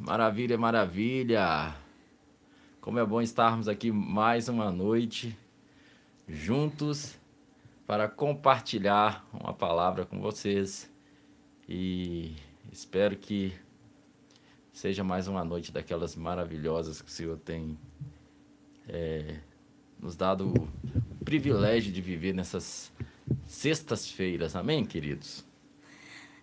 [0.00, 1.76] Maravilha, maravilha.
[2.80, 5.38] Como é bom estarmos aqui mais uma noite
[6.26, 7.18] juntos
[7.86, 10.90] para compartilhar uma palavra com vocês.
[11.68, 12.34] E
[12.72, 13.52] espero que
[14.72, 17.78] seja mais uma noite daquelas maravilhosas que o Senhor tem
[18.88, 19.40] é,
[19.98, 22.90] nos dado o privilégio de viver nessas
[23.46, 24.56] sextas-feiras.
[24.56, 25.44] Amém, queridos?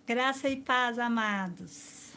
[0.06, 2.07] Graça e paz, amados.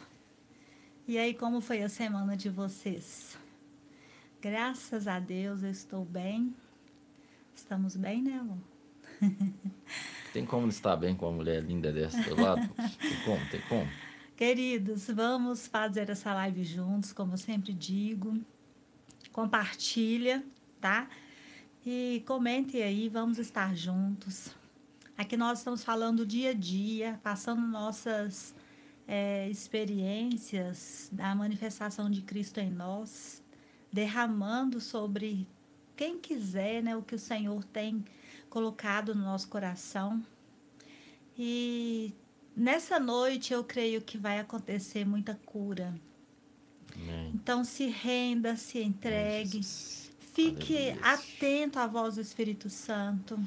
[1.12, 3.36] E aí, como foi a semana de vocês?
[4.40, 6.56] Graças a Deus eu estou bem.
[7.54, 8.56] Estamos bem, né, amor?
[10.32, 12.66] Tem como estar bem com uma mulher linda dessa do lado?
[12.98, 13.50] Tem como?
[13.50, 13.90] Tem como?
[14.34, 18.40] Queridos, vamos fazer essa live juntos, como eu sempre digo.
[19.32, 20.42] Compartilha,
[20.80, 21.10] tá?
[21.84, 24.56] E comente aí, vamos estar juntos.
[25.18, 28.54] Aqui nós estamos falando dia a dia, passando nossas
[29.14, 33.42] é, experiências da manifestação de Cristo em nós,
[33.92, 35.46] derramando sobre
[35.94, 38.02] quem quiser, né, o que o Senhor tem
[38.48, 40.24] colocado no nosso coração.
[41.36, 42.14] E
[42.56, 45.94] nessa noite eu creio que vai acontecer muita cura.
[46.94, 47.32] Amém.
[47.34, 49.60] Então se renda, se entregue,
[50.32, 51.04] fique Aleluia.
[51.04, 53.38] atento à voz do Espírito Santo.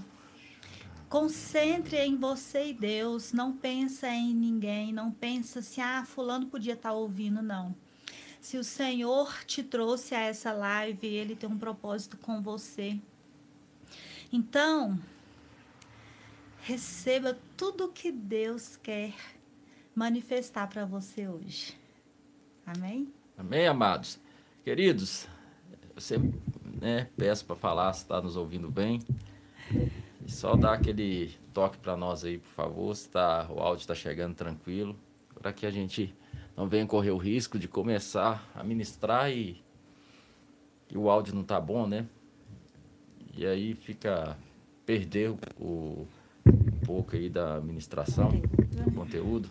[1.15, 6.73] Concentre em você e Deus, não pensa em ninguém, não pensa se ah, fulano podia
[6.73, 7.73] estar tá ouvindo, não.
[8.41, 12.99] Se o Senhor te trouxe a essa live, ele tem um propósito com você.
[14.29, 14.99] Então,
[16.59, 19.13] receba tudo que Deus quer
[19.95, 21.79] manifestar para você hoje.
[22.65, 23.07] Amém?
[23.37, 24.19] Amém, amados.
[24.65, 25.29] Queridos,
[25.95, 26.37] eu sempre
[26.81, 28.99] né, peço para falar se está nos ouvindo bem.
[30.25, 33.93] E só dá aquele toque para nós aí, por favor, se tá, o áudio está
[33.93, 34.95] chegando tranquilo,
[35.39, 36.13] para que a gente
[36.57, 39.63] não venha correr o risco de começar a ministrar e,
[40.89, 42.07] e o áudio não tá bom, né?
[43.37, 44.35] E aí fica
[44.85, 46.07] perder o
[46.45, 49.49] um pouco aí da administração, do conteúdo.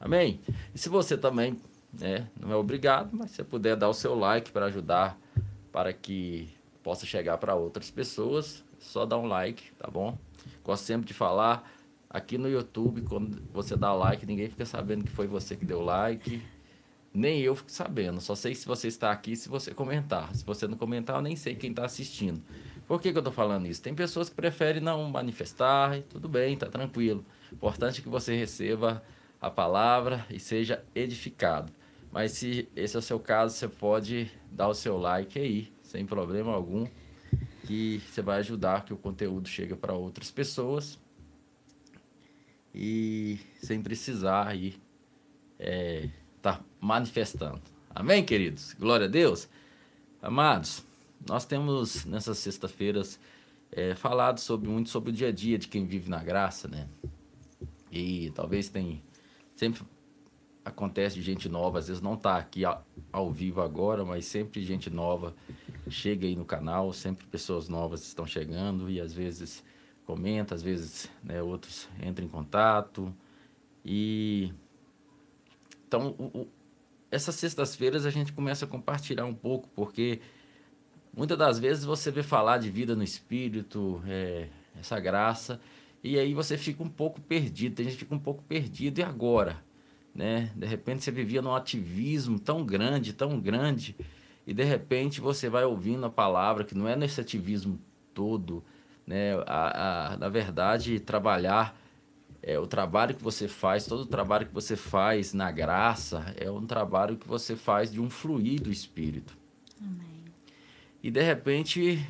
[0.00, 0.40] Amém?
[0.74, 1.58] E se você também,
[1.92, 5.18] né, não é obrigado, mas se puder dar o seu like para ajudar
[5.70, 6.48] para que
[6.82, 10.18] possa chegar para outras pessoas, só dá um like, tá bom?
[10.64, 11.70] Gosto sempre de falar
[12.08, 15.82] aqui no YouTube, quando você dá like, ninguém fica sabendo que foi você que deu
[15.82, 16.42] like.
[17.12, 20.34] Nem eu fico sabendo, só sei se você está aqui se você comentar.
[20.34, 22.42] Se você não comentar, eu nem sei quem está assistindo.
[22.86, 23.82] Por que, que eu estou falando isso?
[23.82, 27.24] Tem pessoas que preferem não manifestar, e tudo bem, tá tranquilo.
[27.52, 29.02] Importante é que você receba
[29.40, 31.72] a palavra e seja edificado.
[32.10, 36.06] Mas se esse é o seu caso, você pode dar o seu like aí, sem
[36.06, 36.86] problema algum
[37.68, 40.98] que você vai ajudar que o conteúdo chegue para outras pessoas
[42.74, 44.80] e sem precisar aí
[45.58, 46.08] é,
[46.40, 47.60] tá manifestando.
[47.94, 48.72] Amém, queridos?
[48.72, 49.50] Glória a Deus.
[50.22, 50.82] Amados,
[51.28, 53.20] nós temos nessas sextas-feiras
[53.70, 56.88] é, falado sobre muito sobre o dia a dia de quem vive na graça, né?
[57.92, 59.02] E talvez tem
[59.54, 59.82] sempre
[60.68, 64.88] acontece de gente nova, às vezes não está aqui ao, vivo agora, mas sempre gente
[64.90, 65.34] nova
[65.88, 69.64] chega aí no canal, sempre pessoas novas estão chegando e às vezes
[70.06, 73.12] comenta, às vezes né, outros entram em contato.
[73.84, 74.52] E
[75.86, 76.48] então o, o,
[77.10, 80.20] essas sextas-feiras a gente começa a compartilhar um pouco, porque
[81.16, 85.60] muitas das vezes você vê falar de vida no espírito, é, essa graça,
[86.02, 89.67] e aí você fica um pouco perdido, tem gente fica um pouco perdido, e agora?
[90.14, 90.50] Né?
[90.56, 93.94] De repente você vivia num ativismo tão grande, tão grande,
[94.46, 97.78] e de repente você vai ouvindo a palavra que não é nesse ativismo
[98.14, 98.64] todo,
[99.06, 99.34] né?
[99.46, 101.78] A, a, na verdade, trabalhar
[102.42, 106.50] é, o trabalho que você faz, todo o trabalho que você faz na graça é
[106.50, 109.36] um trabalho que você faz de um fluir do Espírito.
[109.80, 110.24] Amém.
[111.02, 112.06] E de repente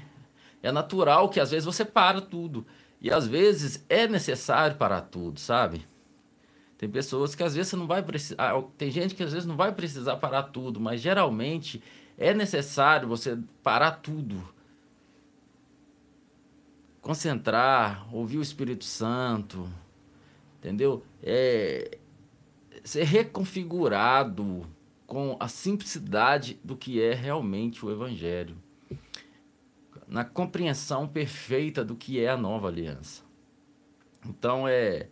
[0.62, 2.66] é natural que às vezes você para tudo.
[3.00, 5.86] E às vezes é necessário parar tudo, sabe?
[6.78, 8.36] Tem pessoas que às vezes você não vai precisar.
[8.38, 11.82] Ah, tem gente que às vezes não vai precisar parar tudo, mas geralmente
[12.16, 14.40] é necessário você parar tudo.
[17.02, 19.68] Concentrar, ouvir o Espírito Santo,
[20.58, 21.04] entendeu?
[21.20, 21.98] É
[22.84, 24.64] ser reconfigurado
[25.06, 28.56] com a simplicidade do que é realmente o Evangelho,
[30.06, 33.22] na compreensão perfeita do que é a nova aliança.
[34.26, 35.08] Então é.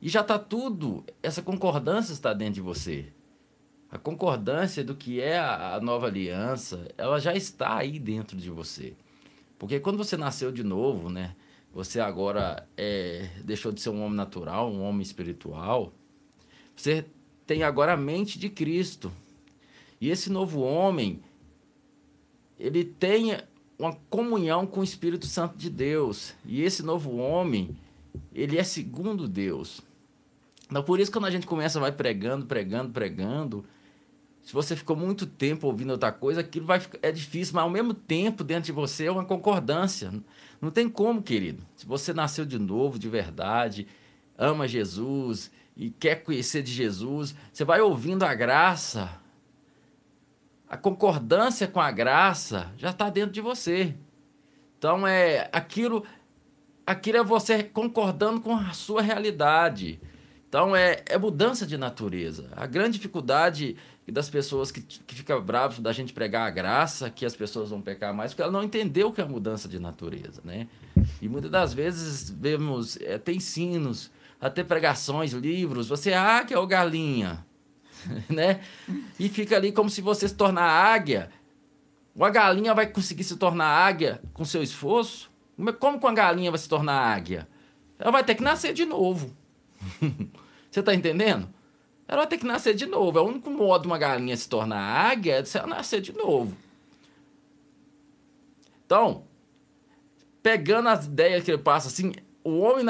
[0.00, 3.12] E já está tudo, essa concordância está dentro de você
[3.90, 8.94] a concordância do que é a, nova aliança, ela já está aí dentro de você.
[9.58, 11.34] Porque quando você nasceu de novo, né?
[11.72, 15.92] Você agora é, deixou de ser um homem natural, um homem espiritual.
[16.74, 17.04] Você
[17.46, 19.12] tem agora a mente de Cristo.
[20.00, 21.22] E esse novo homem,
[22.58, 23.38] ele tem
[23.78, 26.34] uma comunhão com o Espírito Santo de Deus.
[26.44, 27.76] E esse novo homem,
[28.34, 29.80] ele é segundo Deus.
[30.68, 33.64] Então, por isso, quando a gente começa, vai pregando, pregando, pregando,
[34.46, 37.92] se você ficou muito tempo ouvindo outra coisa, aquilo vai é difícil, mas ao mesmo
[37.92, 40.12] tempo, dentro de você é uma concordância.
[40.60, 41.66] Não tem como, querido.
[41.74, 43.88] Se você nasceu de novo, de verdade,
[44.38, 49.20] ama Jesus e quer conhecer de Jesus, você vai ouvindo a graça.
[50.68, 53.96] A concordância com a graça já está dentro de você.
[54.78, 56.04] Então é aquilo,
[56.86, 60.00] aquilo é você concordando com a sua realidade.
[60.48, 62.48] Então é, é mudança de natureza.
[62.52, 63.76] A grande dificuldade
[64.08, 67.82] das pessoas que, que ficam bravas da gente pregar a graça, que as pessoas vão
[67.82, 70.68] pecar mais, porque ela não entendeu o que é mudança de natureza, né?
[71.20, 74.10] E muitas das vezes vemos, é, tem ensinos,
[74.40, 77.44] até pregações, livros, você é águia ou galinha,
[78.30, 78.60] né?
[79.18, 81.30] E fica ali como se você se tornar águia.
[82.14, 85.30] Uma galinha vai conseguir se tornar águia com seu esforço?
[85.78, 87.48] Como que uma galinha vai se tornar águia?
[87.98, 89.34] Ela vai ter que nascer de novo.
[90.70, 91.48] você está entendendo?
[92.06, 93.18] Ela vai ter que nascer de novo.
[93.18, 96.12] É o único modo de uma galinha se tornar águia é se ela nascer de
[96.12, 96.56] novo.
[98.84, 99.24] Então,
[100.42, 102.12] pegando as ideias que ele passa assim,
[102.44, 102.84] o homem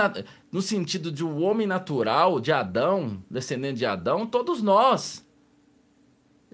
[0.53, 5.25] no sentido de um homem natural, de Adão, descendente de Adão, todos nós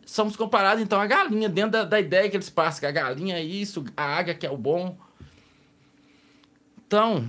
[0.06, 3.36] somos comparados então à galinha, dentro da, da ideia que eles passam, que a galinha
[3.36, 4.96] é isso, a águia que é o bom.
[6.92, 7.26] Então,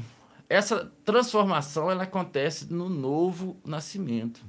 [0.50, 4.44] essa transformação ela acontece no novo nascimento.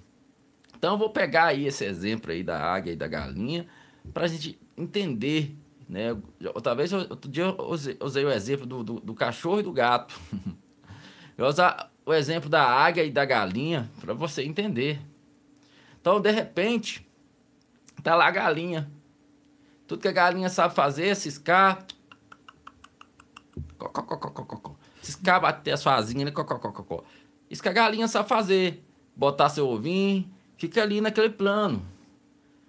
[0.76, 3.64] Então, eu vou pegar aí esse exemplo aí da águia e da galinha
[4.12, 5.56] para a gente entender,
[5.88, 6.20] né?
[6.64, 10.18] Talvez outro dia eu usei, usei o exemplo do, do, do cachorro e do gato.
[11.38, 15.00] Eu usar o exemplo da águia e da galinha para você entender.
[16.00, 17.06] Então, de repente,
[18.02, 18.90] tá lá a galinha.
[19.86, 21.86] Tudo que a galinha sabe fazer é ciscar.
[25.04, 26.32] Ciscar, bater as asinhas.
[26.32, 26.32] Né?
[27.50, 28.84] Isso que a galinha sabe fazer.
[29.16, 31.84] Botar seu ovinho, fica ali naquele plano.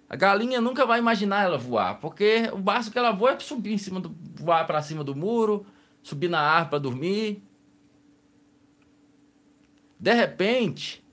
[0.08, 3.72] A galinha nunca vai imaginar ela voar, porque o básico que ela voa é subir
[3.72, 4.14] em cima do.
[4.36, 5.66] voar para cima do muro,
[6.02, 7.42] subir na árvore para dormir.
[9.98, 11.04] De repente,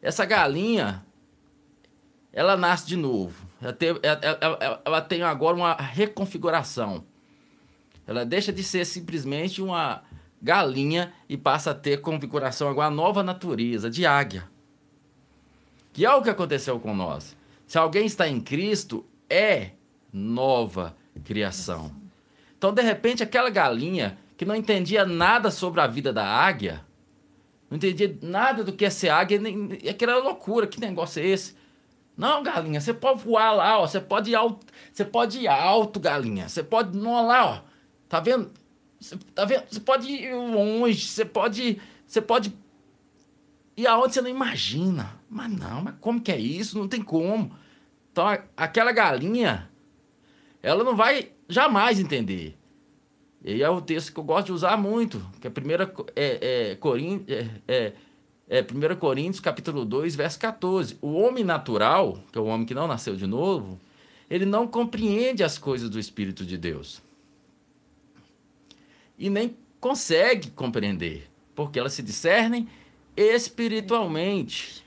[0.00, 1.04] essa galinha,
[2.32, 3.46] ela nasce de novo.
[3.60, 7.04] Ela tem, ela, ela, ela tem agora uma reconfiguração.
[8.06, 10.02] Ela deixa de ser simplesmente uma
[10.40, 14.48] galinha e passa a ter configuração agora nova natureza de águia.
[15.92, 17.36] Que é o que aconteceu com nós.
[17.66, 19.72] Se alguém está em Cristo, é
[20.12, 21.92] nova criação.
[22.56, 26.84] Então, de repente, aquela galinha que não entendia nada sobre a vida da águia,
[27.68, 29.38] não entendia nada do que é ser águia.
[29.38, 30.66] Nem, aquela loucura.
[30.66, 31.54] Que negócio é esse?
[32.16, 33.86] Não, galinha, você pode voar lá, ó.
[33.86, 36.48] Você pode ir alto, você pode ir alto, galinha.
[36.48, 37.60] Você pode não lá, ó.
[38.08, 38.50] Tá vendo?
[39.00, 39.64] Você, tá vendo?
[39.70, 42.54] Você pode ir longe, você pode, você pode
[43.76, 45.18] ir aonde você não imagina.
[45.28, 46.78] Mas não, mas como que é isso?
[46.78, 47.50] Não tem como.
[48.12, 48.26] Então,
[48.56, 49.70] aquela galinha,
[50.62, 52.58] ela não vai jamais entender.
[53.42, 55.52] E é o texto que eu gosto de usar muito, que é 1
[56.14, 57.92] é, é, Coríntios, é, é,
[58.48, 60.98] é 1 Coríntios, capítulo 2, verso 14.
[61.00, 63.80] O homem natural, que é o homem que não nasceu de novo,
[64.28, 67.02] ele não compreende as coisas do Espírito de Deus.
[69.20, 72.66] E nem consegue compreender, porque elas se discernem
[73.14, 74.82] espiritualmente.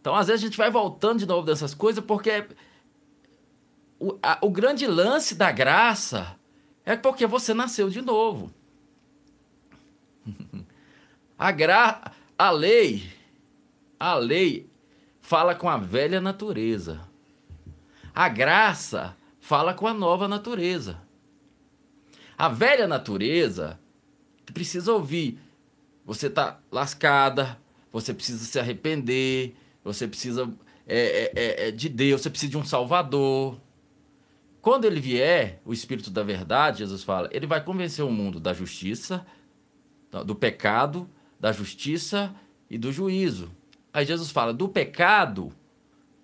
[0.00, 2.46] Então, às vezes, a gente vai voltando de novo dessas coisas, porque
[4.00, 6.34] o, a, o grande lance da graça
[6.82, 8.50] é porque você nasceu de novo.
[11.36, 12.12] A, gra...
[12.38, 13.12] a lei,
[13.98, 14.70] a lei
[15.20, 17.08] fala com a velha natureza.
[18.14, 21.03] A graça fala com a nova natureza.
[22.36, 23.78] A velha natureza
[24.52, 25.38] precisa ouvir.
[26.04, 27.58] Você está lascada,
[27.92, 30.52] você precisa se arrepender, você precisa
[30.86, 33.58] é, é, é, é, de Deus, você precisa de um Salvador.
[34.60, 38.52] Quando ele vier, o Espírito da Verdade, Jesus fala, ele vai convencer o mundo da
[38.52, 39.26] justiça,
[40.24, 41.08] do pecado,
[41.40, 42.34] da justiça
[42.70, 43.50] e do juízo.
[43.92, 45.52] Aí Jesus fala do pecado,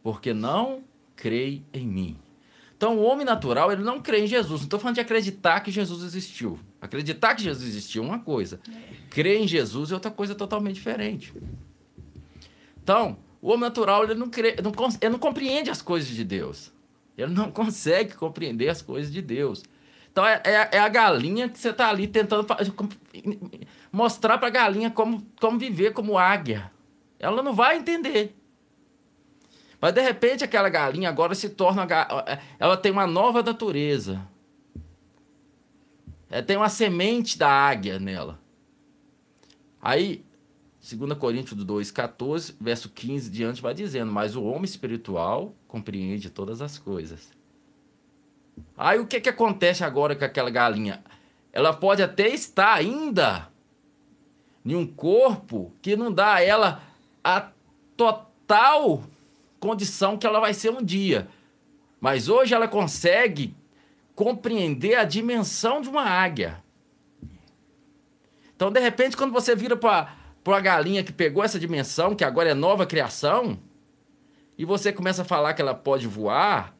[0.02, 0.83] porque não
[1.17, 2.17] crei em mim.
[2.80, 4.60] Então, o homem natural, ele não crê em Jesus.
[4.60, 6.58] Não estou falando de acreditar que Jesus existiu.
[6.80, 8.58] Acreditar que Jesus existiu é uma coisa.
[9.10, 11.34] Crer em Jesus é outra coisa totalmente diferente.
[12.82, 16.72] Então, o homem natural, ele não, crê, não, ele não compreende as coisas de Deus.
[17.18, 19.62] Ele não consegue compreender as coisas de Deus.
[20.10, 22.46] Então é, é, é a galinha que você está ali tentando
[23.92, 26.72] mostrar para a galinha como, como viver como águia.
[27.18, 28.34] Ela não vai entender.
[29.80, 31.87] Mas de repente aquela galinha agora se torna.
[32.58, 34.20] Ela tem uma nova natureza.
[36.28, 38.38] É, tem uma semente da águia nela.
[39.82, 40.25] Aí,
[40.80, 46.60] 2 Coríntios 2, 14, verso 15 diante, vai dizendo: Mas o homem espiritual compreende todas
[46.60, 47.32] as coisas.
[48.76, 51.02] Aí o que, que acontece agora com aquela galinha?
[51.52, 53.49] Ela pode até estar ainda
[54.64, 56.82] em um corpo que não dá a ela
[57.25, 57.50] a
[57.96, 59.02] total
[59.61, 61.29] condição que ela vai ser um dia.
[62.00, 63.55] Mas hoje ela consegue
[64.14, 66.62] compreender a dimensão de uma águia.
[68.57, 70.09] Então, de repente, quando você vira para
[70.45, 73.59] a galinha que pegou essa dimensão, que agora é nova criação,
[74.59, 76.76] e você começa a falar que ela pode voar,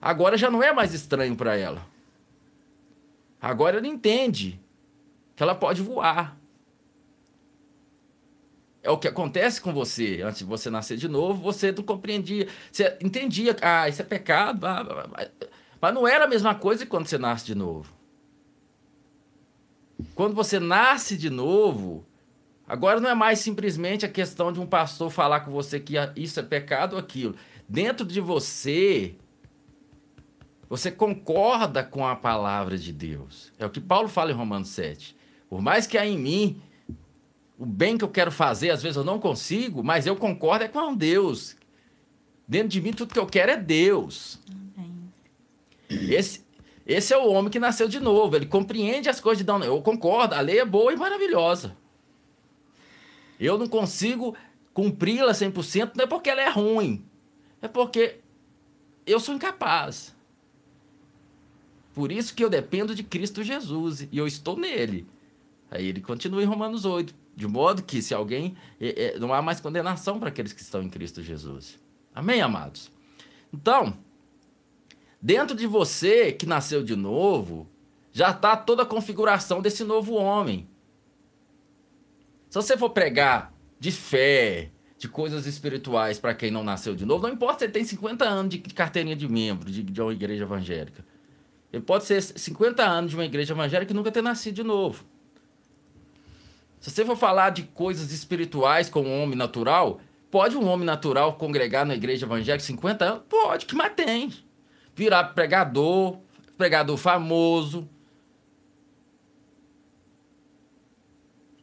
[0.00, 1.86] agora já não é mais estranho para ela.
[3.40, 4.58] Agora ela entende
[5.34, 6.36] que ela pode voar.
[8.82, 10.22] É o que acontece com você.
[10.22, 12.48] Antes de você nascer de novo, você não compreendia.
[12.70, 14.60] Você entendia, ah, isso é pecado.
[15.80, 17.94] Mas não era a mesma coisa quando você nasce de novo.
[20.16, 22.04] Quando você nasce de novo,
[22.66, 26.40] agora não é mais simplesmente a questão de um pastor falar com você que isso
[26.40, 27.36] é pecado ou aquilo.
[27.68, 29.14] Dentro de você,
[30.68, 33.52] você concorda com a palavra de Deus.
[33.58, 35.16] É o que Paulo fala em Romanos 7.
[35.48, 36.62] Por mais que há em mim
[37.62, 40.68] o bem que eu quero fazer, às vezes eu não consigo, mas eu concordo é
[40.68, 41.56] com Deus.
[42.46, 44.40] Dentro de mim, tudo que eu quero é Deus.
[44.76, 45.12] Amém.
[45.88, 46.44] Esse,
[46.84, 48.34] esse é o homem que nasceu de novo.
[48.34, 49.64] Ele compreende as coisas de Deus.
[49.64, 51.76] Eu concordo, a lei é boa e maravilhosa.
[53.38, 54.36] Eu não consigo
[54.74, 57.04] cumpri-la 100%, não é porque ela é ruim.
[57.60, 58.18] É porque
[59.06, 60.12] eu sou incapaz.
[61.94, 65.06] Por isso que eu dependo de Cristo Jesus e eu estou nele.
[65.70, 67.21] Aí ele continua em Romanos 8.
[67.34, 68.56] De modo que, se alguém.
[68.80, 71.78] É, é, não há mais condenação para aqueles que estão em Cristo Jesus.
[72.14, 72.90] Amém, amados?
[73.52, 73.96] Então,
[75.20, 77.66] dentro de você que nasceu de novo,
[78.12, 80.68] já está toda a configuração desse novo homem.
[82.50, 87.26] Se você for pregar de fé, de coisas espirituais para quem não nasceu de novo,
[87.26, 90.44] não importa se ele tem 50 anos de carteirinha de membro de, de uma igreja
[90.44, 91.04] evangélica.
[91.72, 95.04] Ele pode ser 50 anos de uma igreja evangélica e nunca ter nascido de novo.
[96.82, 100.00] Se você for falar de coisas espirituais com um homem natural,
[100.32, 103.22] pode um homem natural congregar na igreja evangélica 50 anos?
[103.28, 104.32] Pode, que mais tem.
[104.92, 106.18] Virar pregador,
[106.58, 107.88] pregador famoso.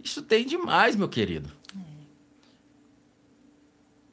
[0.01, 1.51] Isso tem demais, meu querido.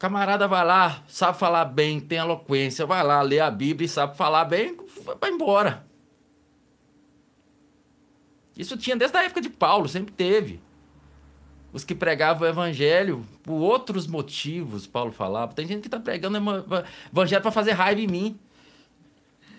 [0.01, 4.17] Camarada vai lá, sabe falar bem, tem eloquência, vai lá, lê a Bíblia e sabe
[4.17, 4.77] falar bem,
[5.21, 5.87] vai embora.
[8.57, 10.66] Isso tinha desde a época de Paulo, sempre teve
[11.73, 15.53] os que pregavam o evangelho por outros motivos, Paulo falava.
[15.53, 16.39] Tem gente que está pregando
[17.13, 18.39] evangelho para fazer raiva em mim.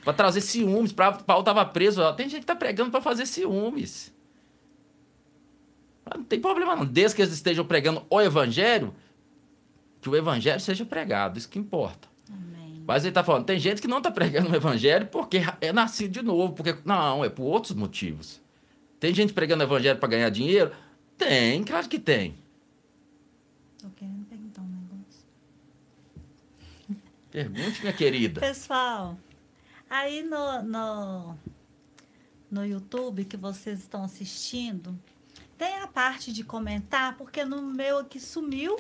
[0.03, 0.91] Para trazer ciúmes.
[0.91, 2.01] Pra, Paulo estava preso.
[2.13, 4.13] Tem gente que está pregando para fazer ciúmes.
[6.15, 6.85] Não tem problema não.
[6.85, 8.95] Desde que eles estejam pregando o evangelho,
[10.01, 11.37] que o evangelho seja pregado.
[11.37, 12.07] Isso que importa.
[12.31, 12.83] Amém.
[12.87, 16.11] Mas ele está falando, tem gente que não está pregando o evangelho porque é nascido
[16.11, 16.53] de novo.
[16.53, 18.41] Porque, não, é por outros motivos.
[18.99, 20.71] Tem gente pregando o evangelho para ganhar dinheiro.
[21.17, 22.35] Tem, claro que tem.
[23.81, 25.25] Tô querendo perguntar um negócio.
[27.31, 28.39] Pergunte, minha querida.
[28.39, 29.17] Pessoal,
[29.89, 31.37] aí no, no,
[32.51, 34.97] no YouTube que vocês estão assistindo,
[35.57, 38.77] tem a parte de comentar, porque no meu aqui sumiu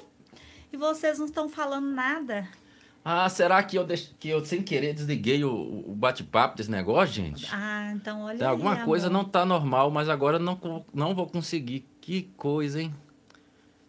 [0.71, 2.47] e vocês não estão falando nada.
[3.03, 3.87] Ah, será que eu,
[4.19, 5.51] que eu sem querer desliguei o,
[5.87, 7.47] o bate-papo desse negócio, gente?
[7.51, 11.25] Ah, então olha Tem aí, alguma coisa não tá normal, mas agora não, não vou
[11.25, 12.95] conseguir que coisa, hein?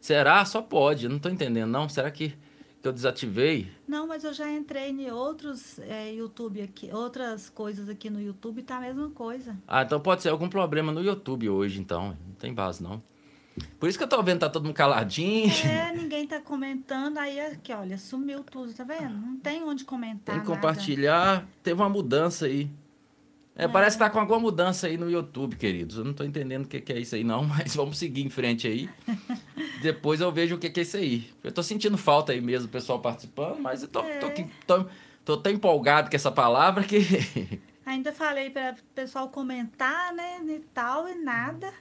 [0.01, 0.45] Será?
[0.45, 1.05] Só pode.
[1.05, 1.89] Eu não tô entendendo, não.
[1.89, 2.35] Será que,
[2.83, 3.71] que eu desativei?
[3.87, 8.65] Não, mas eu já entrei em outros é, YouTube aqui, outras coisas aqui no YouTube,
[8.65, 9.57] tá a mesma coisa.
[9.69, 12.17] Ah, então pode ser algum problema no YouTube hoje, então.
[12.27, 13.01] Não tem base, não.
[13.79, 15.53] Por isso que eu tô vendo, tá todo mundo caladinho.
[15.65, 17.19] É, ninguém tá comentando.
[17.19, 19.17] Aí aqui, olha, sumiu tudo, tá vendo?
[19.17, 20.35] Não tem onde comentar.
[20.35, 21.47] Tem que compartilhar.
[21.63, 22.69] Teve uma mudança aí.
[23.59, 23.69] É, é.
[23.69, 25.99] Parece que tá com alguma mudança aí no YouTube, queridos.
[25.99, 28.31] Eu não tô entendendo o que, que é isso aí, não, mas vamos seguir em
[28.31, 28.89] frente aí.
[29.83, 31.29] Depois eu vejo o que, que é isso aí.
[31.43, 34.19] Eu tô sentindo falta aí mesmo, o pessoal participando, mas eu tô, é.
[34.19, 34.31] tô,
[34.65, 34.87] tô,
[35.25, 36.99] tô, tão empolgado com essa palavra que.
[37.85, 41.73] Ainda falei para o pessoal comentar, né, e tal, e nada.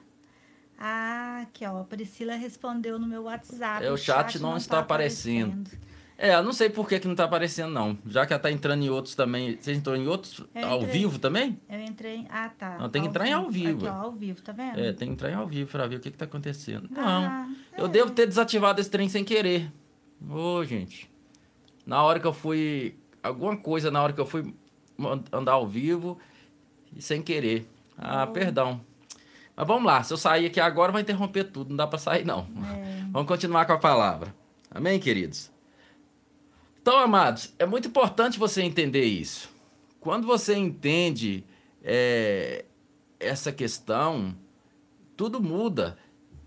[0.80, 3.86] Ah, aqui, ó, a Priscila respondeu no meu WhatsApp.
[3.86, 5.54] É, o chat, chat não, não, está tá aparecendo.
[5.54, 5.87] aparecendo.
[6.20, 7.96] É, eu não sei por que, que não tá aparecendo, não.
[8.08, 9.56] Já que ela tá entrando em outros também.
[9.62, 11.60] Você entrou em outros eu ao entrei, vivo também?
[11.70, 12.26] Eu entrei.
[12.30, 12.78] Ah, tá.
[12.80, 13.36] Não, tem que entrar vivo.
[13.36, 13.86] em ao vivo.
[13.86, 14.80] Aqui, ó, ao vivo, tá vendo?
[14.80, 16.90] É, tem que entrar em ao vivo pra ver o que, que tá acontecendo.
[16.96, 17.56] Ah, não.
[17.78, 17.84] É.
[17.84, 19.72] Eu devo ter desativado esse trem sem querer.
[20.28, 21.08] Ô, gente.
[21.86, 22.96] na hora que eu fui.
[23.22, 24.54] Alguma coisa na hora que eu fui
[25.32, 26.18] andar ao vivo
[26.96, 27.70] e sem querer.
[27.96, 28.32] Ah, oh.
[28.34, 28.82] perdão.
[29.56, 32.26] Mas vamos lá, se eu sair aqui agora vai interromper tudo, não dá para sair
[32.26, 32.48] não.
[32.76, 33.06] É.
[33.12, 34.34] Vamos continuar com a palavra.
[34.70, 35.52] Amém, queridos?
[36.88, 39.50] Então, amados, é muito importante você entender isso.
[40.00, 41.44] Quando você entende
[41.84, 42.64] é,
[43.20, 44.34] essa questão,
[45.18, 45.98] tudo muda.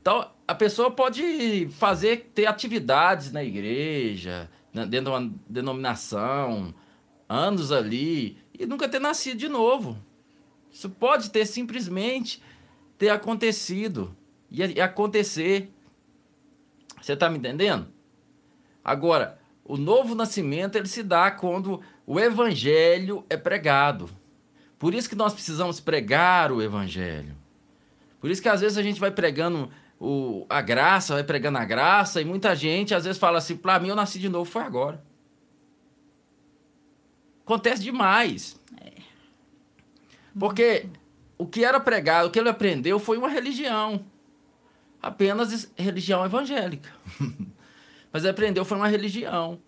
[0.00, 6.75] Então, a pessoa pode fazer, ter atividades na igreja, dentro de uma denominação,
[7.28, 9.99] anos ali, e nunca ter nascido de novo.
[10.73, 12.42] Isso pode ter simplesmente
[12.97, 14.16] ter acontecido
[14.50, 15.70] e acontecer.
[16.99, 17.88] Você está me entendendo?
[18.82, 19.38] Agora,
[19.70, 24.10] o novo nascimento ele se dá quando o evangelho é pregado.
[24.76, 27.36] Por isso que nós precisamos pregar o evangelho.
[28.20, 31.64] Por isso que às vezes a gente vai pregando o, a graça, vai pregando a
[31.64, 34.62] graça, e muita gente às vezes fala assim: para mim eu nasci de novo, foi
[34.62, 35.04] agora.
[37.44, 38.60] Acontece demais.
[38.84, 38.94] É.
[40.36, 40.86] Porque
[41.38, 44.04] o que era pregado, o que ele aprendeu foi uma religião.
[45.00, 46.90] Apenas religião evangélica.
[48.12, 49.61] Mas aprendeu foi uma religião.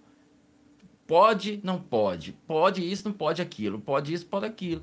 [1.07, 2.33] Pode, não pode.
[2.47, 3.81] Pode isso, não pode aquilo.
[3.81, 4.83] Pode isso, pode aquilo.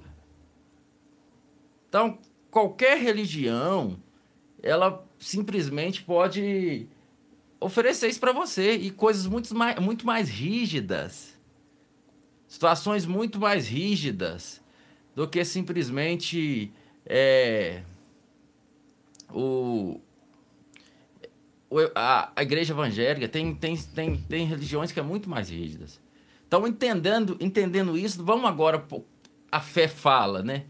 [1.87, 2.19] Então,
[2.51, 3.97] qualquer religião,
[4.61, 6.87] ela simplesmente pode
[7.59, 11.37] oferecer isso para você e coisas muito mais, muito mais rígidas,
[12.47, 14.61] situações muito mais rígidas
[15.15, 16.71] do que simplesmente
[17.05, 17.83] é,
[19.33, 19.99] o
[21.95, 25.99] a, a, igreja evangélica tem, tem, tem, tem religiões que é muito mais rígidas.
[26.47, 28.83] Então, entendendo, entendendo isso, vamos agora
[29.51, 30.65] a fé fala, né?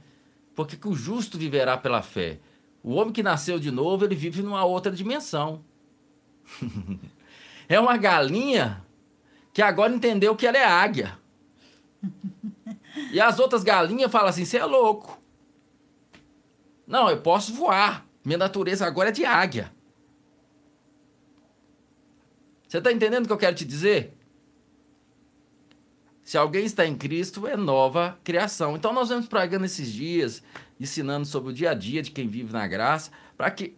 [0.54, 2.40] Porque que o justo viverá pela fé.
[2.84, 5.64] O homem que nasceu de novo, ele vive numa outra dimensão.
[7.70, 8.84] é uma galinha
[9.54, 11.18] que agora entendeu que ela é águia.
[13.12, 15.18] E as outras galinhas falam assim: você é louco.
[16.86, 18.06] Não, eu posso voar.
[18.26, 19.72] Minha natureza agora é de águia.
[22.70, 24.14] Você está entendendo o que eu quero te dizer?
[26.22, 28.76] Se alguém está em Cristo, é nova criação.
[28.76, 30.44] Então nós vamos pregando esses dias,
[30.80, 33.76] ensinando sobre o dia a dia de quem vive na graça, para que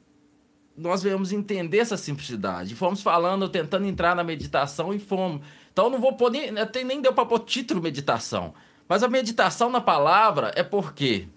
[0.76, 2.76] nós venhamos entender essa simplicidade.
[2.76, 5.42] Fomos falando, tentando entrar na meditação e fomos.
[5.72, 8.54] Então não vou poder, até nem deu para pôr título meditação.
[8.90, 11.30] Mas a meditação na palavra é porque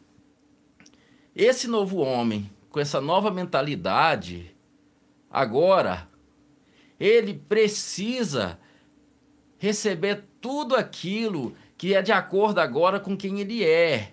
[1.37, 4.53] esse novo homem, com essa nova mentalidade,
[5.31, 6.13] agora
[7.05, 8.59] ele precisa
[9.59, 14.13] receber tudo aquilo que é de acordo agora com quem ele é.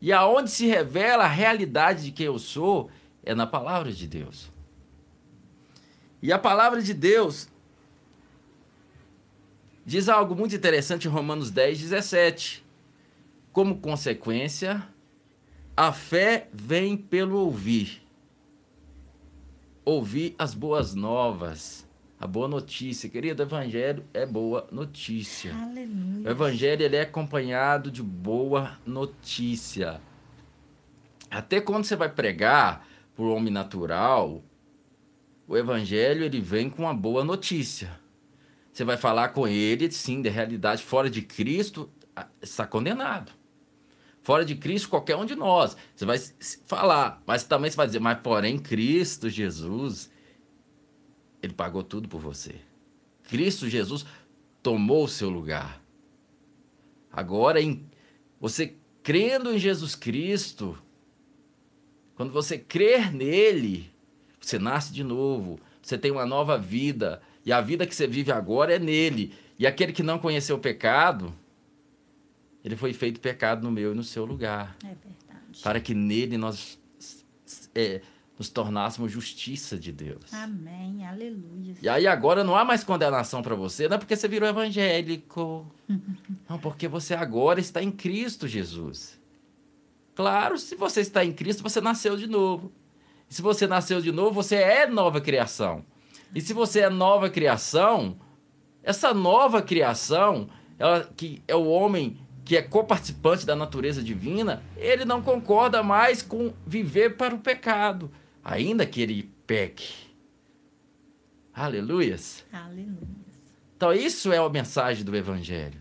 [0.00, 2.88] E aonde se revela a realidade de quem eu sou
[3.24, 4.52] é na palavra de Deus.
[6.22, 7.48] E a palavra de Deus
[9.84, 12.64] diz algo muito interessante em Romanos 10, 17.
[13.52, 14.86] Como consequência,
[15.76, 18.05] a fé vem pelo ouvir.
[19.86, 21.86] Ouvir as boas novas
[22.18, 25.54] a boa notícia, querido, o evangelho é boa notícia.
[25.54, 26.26] Aleluia.
[26.26, 30.00] O evangelho ele é acompanhado de boa notícia.
[31.30, 34.42] Até quando você vai pregar por homem natural,
[35.46, 38.00] o evangelho ele vem com uma boa notícia.
[38.72, 41.90] Você vai falar com ele, sim, da realidade fora de Cristo,
[42.40, 43.30] está condenado.
[44.26, 45.76] Fora de Cristo, qualquer um de nós.
[45.94, 46.18] Você vai
[46.66, 50.10] falar, mas também você vai dizer, mas porém Cristo Jesus,
[51.40, 52.56] ele pagou tudo por você.
[53.22, 54.04] Cristo Jesus
[54.64, 55.80] tomou o seu lugar.
[57.12, 57.88] Agora, em,
[58.40, 60.76] você crendo em Jesus Cristo,
[62.16, 63.94] quando você crer nele,
[64.40, 68.32] você nasce de novo, você tem uma nova vida, e a vida que você vive
[68.32, 69.32] agora é nele.
[69.56, 71.32] E aquele que não conheceu o pecado,
[72.66, 74.76] ele foi feito pecado no meu e no seu lugar.
[74.82, 75.62] É verdade.
[75.62, 76.76] Para que nele nós
[77.72, 78.00] é,
[78.36, 80.34] nos tornássemos justiça de Deus.
[80.34, 81.76] Amém, aleluia.
[81.80, 85.64] E aí agora não há mais condenação para você, não é porque você virou evangélico.
[86.50, 89.16] não, porque você agora está em Cristo Jesus.
[90.16, 92.72] Claro, se você está em Cristo, você nasceu de novo.
[93.30, 95.84] E se você nasceu de novo, você é nova criação.
[96.34, 98.18] E se você é nova criação,
[98.82, 105.04] essa nova criação, ela, que é o homem que é coparticipante da natureza divina, ele
[105.04, 108.10] não concorda mais com viver para o pecado
[108.46, 109.92] ainda que ele peque.
[111.52, 112.44] Aleluias.
[112.52, 112.96] Aleluias.
[113.76, 115.80] Então, isso é a mensagem do Evangelho.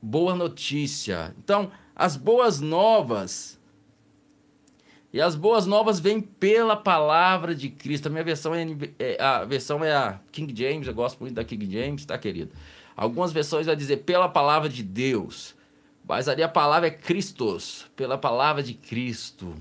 [0.00, 1.34] Boa notícia.
[1.38, 3.60] Então, as boas novas
[5.12, 8.06] E as boas novas vêm pela palavra de Cristo.
[8.06, 8.64] A minha versão é,
[8.98, 12.52] é, a versão é a King James, eu gosto muito da King James, tá, querido?
[13.00, 15.54] Algumas versões vai dizer pela palavra de Deus.
[16.06, 19.54] Mas ali a palavra é Christos, pela palavra de Cristo.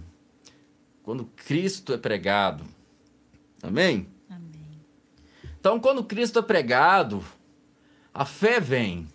[1.04, 2.66] Quando Cristo é pregado.
[3.64, 4.10] Amém?
[4.30, 4.52] Amém.
[5.58, 7.24] Então, quando Cristo é pregado,
[8.14, 9.08] a fé vem.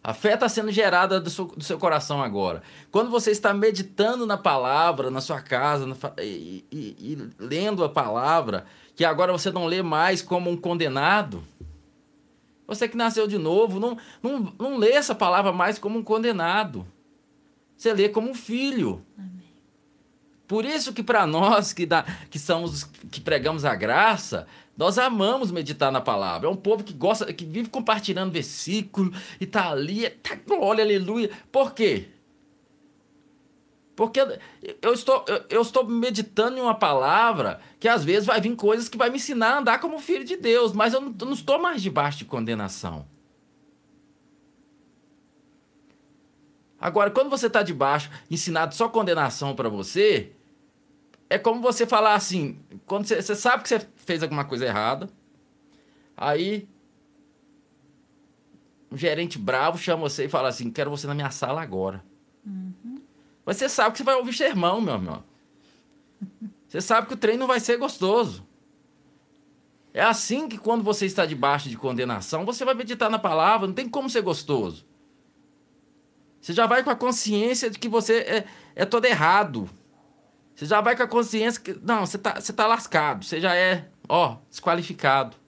[0.00, 2.62] A fé está sendo gerada do seu, do seu, coração agora.
[2.88, 7.88] Quando você está meditando na palavra, na sua casa, na, e, e, e lendo a
[7.88, 11.42] palavra, que agora você não lê mais como um condenado.
[12.68, 16.86] Você que nasceu de novo, não, não, não lê essa palavra mais como um condenado.
[17.74, 19.02] Você lê como um filho.
[19.16, 19.48] Amém.
[20.46, 25.50] Por isso que para nós que, dá, que somos que pregamos a graça, nós amamos
[25.50, 26.46] meditar na palavra.
[26.46, 31.30] É um povo que gosta, que vive compartilhando versículo e tá ali, tá glória, aleluia.
[31.50, 32.08] Por quê?
[33.98, 34.20] Porque
[34.80, 38.96] eu estou, eu estou meditando em uma palavra que às vezes vai vir coisas que
[38.96, 42.18] vai me ensinar a andar como filho de Deus, mas eu não, estou mais debaixo
[42.18, 43.04] de condenação.
[46.80, 50.30] Agora, quando você está debaixo, ensinado só condenação para você,
[51.28, 52.56] é como você falar assim,
[52.86, 55.10] quando você, você, sabe que você fez alguma coisa errada,
[56.16, 56.68] aí
[58.92, 62.00] um gerente bravo chama você e fala assim, quero você na minha sala agora.
[63.48, 65.24] Mas você sabe que você vai ouvir sermão, meu irmão.
[66.68, 68.46] Você sabe que o treino vai ser gostoso.
[69.94, 73.72] É assim que quando você está debaixo de condenação, você vai meditar na palavra, não
[73.72, 74.84] tem como ser gostoso.
[76.42, 78.44] Você já vai com a consciência de que você é,
[78.76, 79.66] é todo errado.
[80.54, 81.72] Você já vai com a consciência que.
[81.82, 83.24] Não, você tá, você tá lascado.
[83.24, 85.38] Você já é, ó, desqualificado.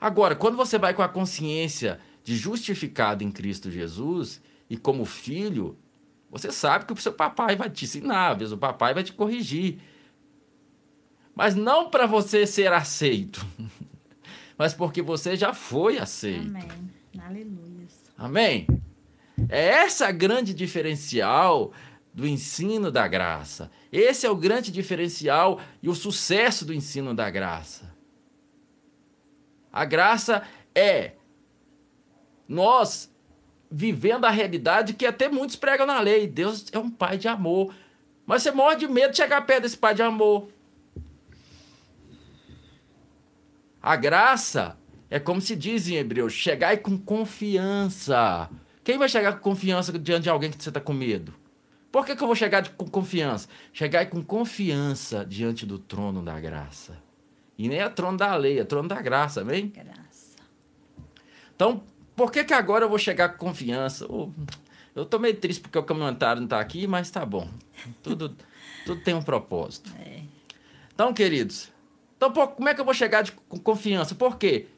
[0.00, 4.40] Agora, quando você vai com a consciência de justificado em Cristo Jesus
[4.72, 5.76] e como filho,
[6.30, 9.78] você sabe que o seu papai vai te ensinar, o papai vai te corrigir.
[11.34, 13.46] Mas não para você ser aceito,
[14.56, 16.48] mas porque você já foi aceito.
[16.48, 16.90] Amém.
[17.22, 17.86] Aleluia.
[18.16, 18.66] Amém?
[19.46, 21.70] É essa grande diferencial
[22.14, 23.70] do ensino da graça.
[23.92, 27.94] Esse é o grande diferencial e o sucesso do ensino da graça.
[29.70, 30.42] A graça
[30.74, 31.12] é
[32.48, 33.11] nós
[33.72, 36.26] vivendo a realidade que até muitos pregam na lei.
[36.26, 37.74] Deus é um pai de amor.
[38.26, 40.48] Mas você morre de medo de chegar perto desse pai de amor.
[43.80, 44.76] A graça
[45.10, 48.48] é como se diz em Hebreus: chegai com confiança.
[48.84, 51.34] Quem vai chegar com confiança diante de alguém que você está com medo?
[51.90, 53.48] Por que, que eu vou chegar com confiança?
[53.72, 56.96] Chegar com confiança diante do trono da graça.
[57.58, 59.68] E nem é trono da lei, é trono da graça, amém?
[59.68, 60.36] Graça.
[61.54, 61.82] Então,
[62.14, 64.06] por que, que agora eu vou chegar com confiança?
[64.08, 64.30] Oh,
[64.94, 67.48] eu tô meio triste porque o comentário não está aqui, mas tá bom.
[68.02, 68.36] Tudo,
[68.84, 69.90] tudo tem um propósito.
[69.98, 70.22] É.
[70.94, 71.72] Então, queridos,
[72.16, 74.14] então, como é que eu vou chegar de, com confiança?
[74.14, 74.68] Por quê?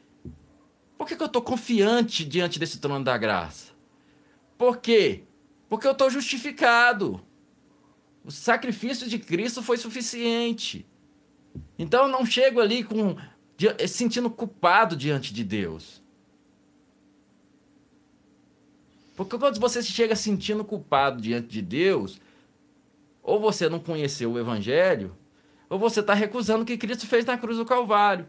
[0.97, 3.73] Por que, que eu estou confiante diante desse trono da graça?
[4.57, 5.25] Por quê?
[5.68, 7.20] Porque eu estou justificado.
[8.25, 10.87] O sacrifício de Cristo foi suficiente.
[11.79, 13.16] Então eu não chego ali com
[13.87, 16.03] sentindo culpado diante de Deus.
[19.16, 22.20] Porque quando você chega sentindo culpado diante de Deus,
[23.22, 25.14] ou você não conheceu o Evangelho,
[25.68, 28.27] ou você está recusando o que Cristo fez na cruz do Calvário.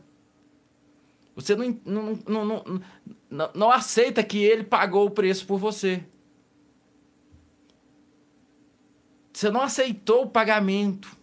[1.36, 2.82] Você não, não, não,
[3.30, 6.04] não, não aceita que ele pagou o preço por você.
[9.34, 11.16] Você não aceitou o pagamento.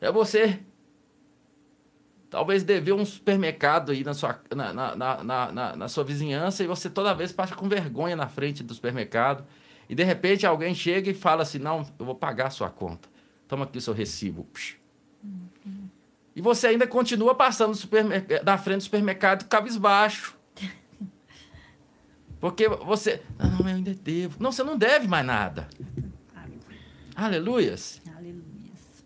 [0.00, 0.60] É você.
[2.30, 6.66] Talvez dever um supermercado aí na sua, na, na, na, na, na sua vizinhança e
[6.66, 9.44] você toda vez passa com vergonha na frente do supermercado.
[9.88, 13.08] E de repente alguém chega e fala assim: Não, eu vou pagar a sua conta.
[13.46, 14.46] Toma aqui o seu recibo.
[15.24, 15.88] Uhum.
[16.36, 17.76] E você ainda continua passando
[18.44, 20.36] da frente do supermercado cabisbaixo.
[22.38, 23.22] Porque você.
[23.38, 24.36] Ah, não, eu ainda devo.
[24.38, 25.66] Não, você não deve mais nada.
[27.16, 28.02] Aleluias.
[28.14, 29.04] Aleluias.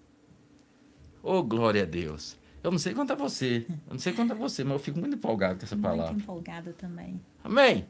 [1.23, 2.37] Oh, glória a Deus.
[2.63, 3.67] Eu não sei quanto a você.
[3.69, 6.13] Eu não sei quanto a você, mas eu fico muito empolgado com essa muito palavra.
[6.13, 7.21] Muito empolgada também.
[7.43, 7.87] Amém.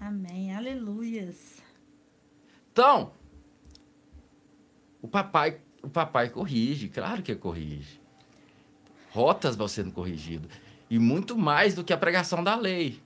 [0.00, 0.54] Amém.
[0.54, 1.62] Aleluias.
[2.72, 3.12] Então,
[5.00, 8.00] o papai, o papai corrige, claro que corrige.
[9.10, 10.50] Rotas vão sendo corrigidas.
[10.90, 13.00] E muito mais do que a pregação da lei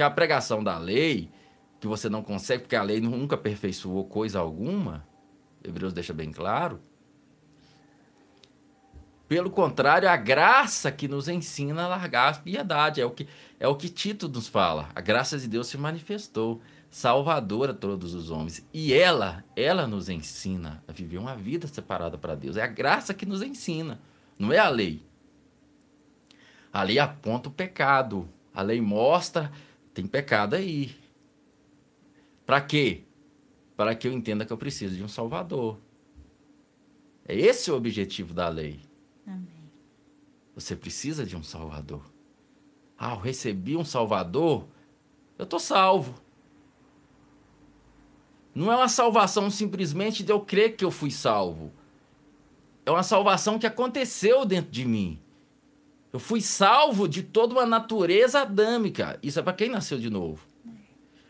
[0.00, 1.30] que a pregação da lei,
[1.78, 5.06] que você não consegue, porque a lei nunca aperfeiçoou coisa alguma,
[5.62, 6.80] Hebreus deixa bem claro.
[9.30, 13.00] Pelo contrário, a graça que nos ensina a largar a piedade.
[13.00, 13.28] É o que,
[13.60, 14.88] é o que Tito nos fala.
[14.92, 18.66] A graça de Deus se manifestou, salvadora a todos os homens.
[18.74, 22.56] E ela, ela nos ensina a viver uma vida separada para Deus.
[22.56, 24.00] É a graça que nos ensina,
[24.36, 25.00] não é a lei.
[26.72, 28.28] A lei aponta o pecado.
[28.52, 29.52] A lei mostra,
[29.94, 30.96] tem pecado aí.
[32.44, 33.04] Para quê?
[33.76, 35.78] Para que eu entenda que eu preciso de um Salvador.
[37.24, 38.89] É esse o objetivo da lei.
[40.54, 42.02] Você precisa de um Salvador.
[42.98, 44.66] Ah, eu recebi um Salvador,
[45.38, 46.14] eu estou salvo.
[48.54, 51.72] Não é uma salvação simplesmente de eu crer que eu fui salvo.
[52.84, 55.20] É uma salvação que aconteceu dentro de mim.
[56.12, 59.18] Eu fui salvo de toda uma natureza adâmica.
[59.22, 60.46] Isso é para quem nasceu de novo.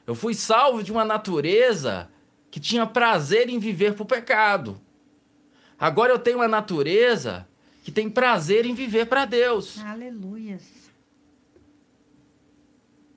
[0.07, 2.11] Eu fui salvo de uma natureza
[2.51, 4.81] que tinha prazer em viver para o pecado.
[5.79, 7.47] Agora eu tenho uma natureza
[7.83, 9.79] que tem prazer em viver para Deus.
[9.79, 10.91] Aleluias.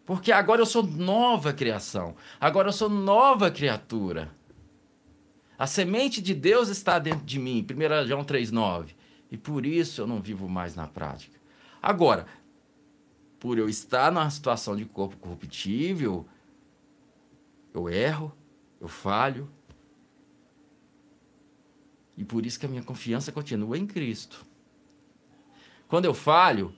[0.05, 2.15] Porque agora eu sou nova criação.
[2.39, 4.31] Agora eu sou nova criatura.
[5.57, 7.65] A semente de Deus está dentro de mim.
[7.65, 8.95] 1 João 3,9.
[9.31, 11.39] E por isso eu não vivo mais na prática.
[11.81, 12.25] Agora,
[13.39, 16.25] por eu estar numa situação de corpo corruptível,
[17.73, 18.33] eu erro,
[18.79, 19.49] eu falho.
[22.17, 24.45] E por isso que a minha confiança continua em Cristo.
[25.93, 26.73] Quando eu falho,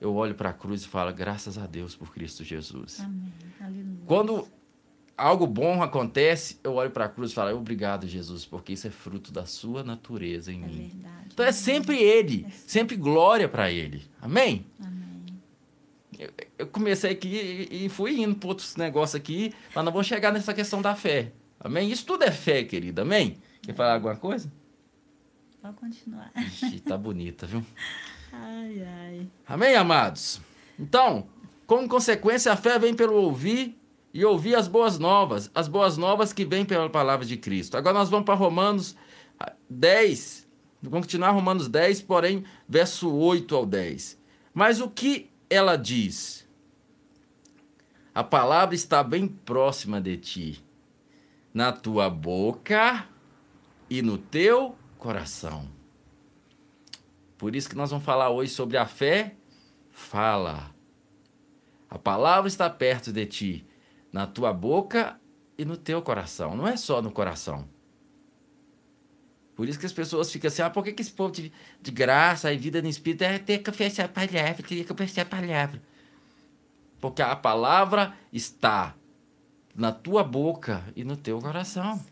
[0.00, 2.98] eu olho para a cruz e falo, graças a Deus por Cristo Jesus.
[2.98, 3.32] Amém.
[3.60, 3.98] Aleluia.
[4.06, 4.48] Quando
[5.16, 8.90] algo bom acontece, eu olho para a cruz e falo, obrigado, Jesus, porque isso é
[8.90, 10.88] fruto da sua natureza em É mim.
[10.88, 11.28] verdade.
[11.32, 14.04] Então é sempre Ele, sempre glória para Ele.
[14.20, 14.66] Amém?
[14.84, 15.26] Amém.
[16.18, 20.02] Eu, eu comecei aqui e, e fui indo para outros negócios aqui, mas não vou
[20.02, 21.30] chegar nessa questão da fé.
[21.60, 21.88] Amém?
[21.88, 23.02] Isso tudo é fé, querida.
[23.02, 23.38] Amém?
[23.62, 24.52] Quer falar alguma coisa?
[25.62, 26.32] Pode continuar.
[26.36, 27.64] Ixi, tá bonita, viu?
[28.42, 29.30] Ai, ai.
[29.46, 30.40] Amém, amados?
[30.78, 31.28] Então,
[31.66, 33.76] como consequência, a fé vem pelo ouvir
[34.12, 37.76] e ouvir as boas novas, as boas novas que vêm pela palavra de Cristo.
[37.76, 38.96] Agora nós vamos para Romanos
[39.68, 40.48] 10,
[40.82, 44.18] vamos continuar Romanos 10, porém, verso 8 ao 10.
[44.54, 46.46] Mas o que ela diz?
[48.14, 50.64] A palavra está bem próxima de ti,
[51.52, 53.06] na tua boca
[53.90, 55.75] e no teu coração.
[57.38, 59.34] Por isso que nós vamos falar hoje sobre a fé.
[59.90, 60.74] Fala.
[61.88, 63.66] A palavra está perto de ti,
[64.12, 65.20] na tua boca
[65.56, 66.56] e no teu coração.
[66.56, 67.68] Não é só no coração.
[69.54, 71.90] Por isso que as pessoas ficam assim, ah, por que, que esse povo de, de
[71.90, 75.24] graça e vida no Espírito é ter que confessar a palavra, ter que confessar a
[75.24, 75.82] palavra.
[77.00, 78.94] Porque a palavra está
[79.74, 82.04] na tua boca e no teu coração.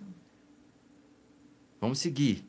[1.80, 2.48] Vamos seguir.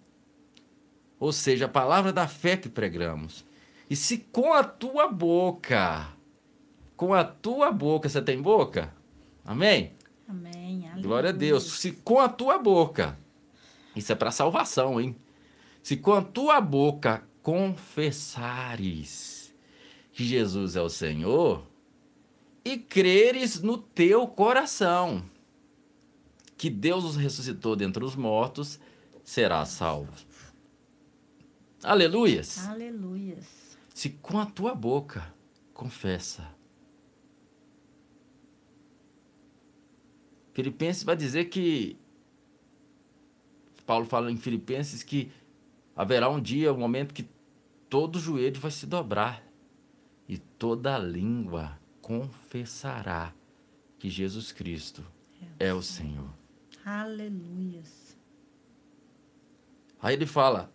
[1.20, 3.46] Ou seja, a palavra da fé que pregamos.
[3.90, 6.08] E se com a tua boca,
[6.96, 8.94] com a tua boca, você tem boca?
[9.44, 9.94] Amém?
[10.28, 10.86] Amém.
[10.86, 11.02] Aleluia.
[11.02, 11.64] Glória a Deus.
[11.64, 13.18] Se com a tua boca,
[13.96, 15.16] isso é para salvação, hein?
[15.82, 19.54] Se com a tua boca confessares
[20.12, 21.66] que Jesus é o Senhor
[22.64, 25.24] e creres no teu coração
[26.58, 28.80] que Deus os ressuscitou dentre os mortos,
[29.24, 30.12] serás salvo.
[31.86, 32.68] Aleluias.
[32.68, 33.78] Aleluias.
[33.94, 35.32] Se com a tua boca
[35.74, 36.50] confessa.
[40.52, 41.98] Filipenses vai dizer que
[43.86, 45.32] Paulo fala em Filipenses que
[45.96, 47.28] haverá um dia, um momento que
[47.88, 49.44] todo joelho vai se dobrar
[50.28, 53.32] e toda língua confessará
[54.00, 55.06] que Jesus Cristo
[55.60, 56.30] é o Senhor.
[56.84, 58.18] Aleluias.
[60.02, 60.74] Aí ele fala,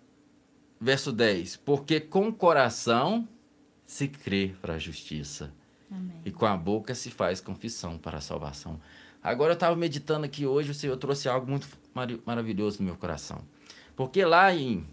[0.80, 3.28] verso 10: Porque com o coração
[3.86, 5.52] se crê para a justiça,
[5.90, 6.20] Amém.
[6.24, 8.80] e com a boca se faz confissão para a salvação.
[9.22, 12.96] Agora eu estava meditando aqui hoje, o Senhor trouxe algo muito mari- maravilhoso no meu
[12.96, 13.44] coração.
[13.94, 14.86] Porque lá em,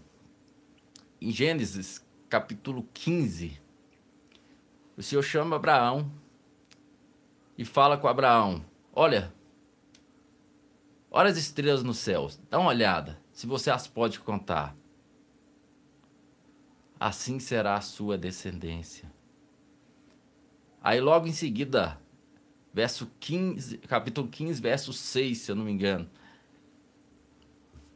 [1.20, 3.58] em Gênesis, capítulo 15,
[4.96, 6.10] o Senhor chama Abraão
[7.56, 9.32] e fala com Abraão: Olha,
[11.10, 14.76] olha as estrelas no céu, dá uma olhada, se você as pode contar.
[16.98, 19.10] Assim será a sua descendência.
[20.82, 22.00] Aí logo em seguida,
[22.72, 26.08] verso 15, capítulo 15, verso 6, se eu não me engano.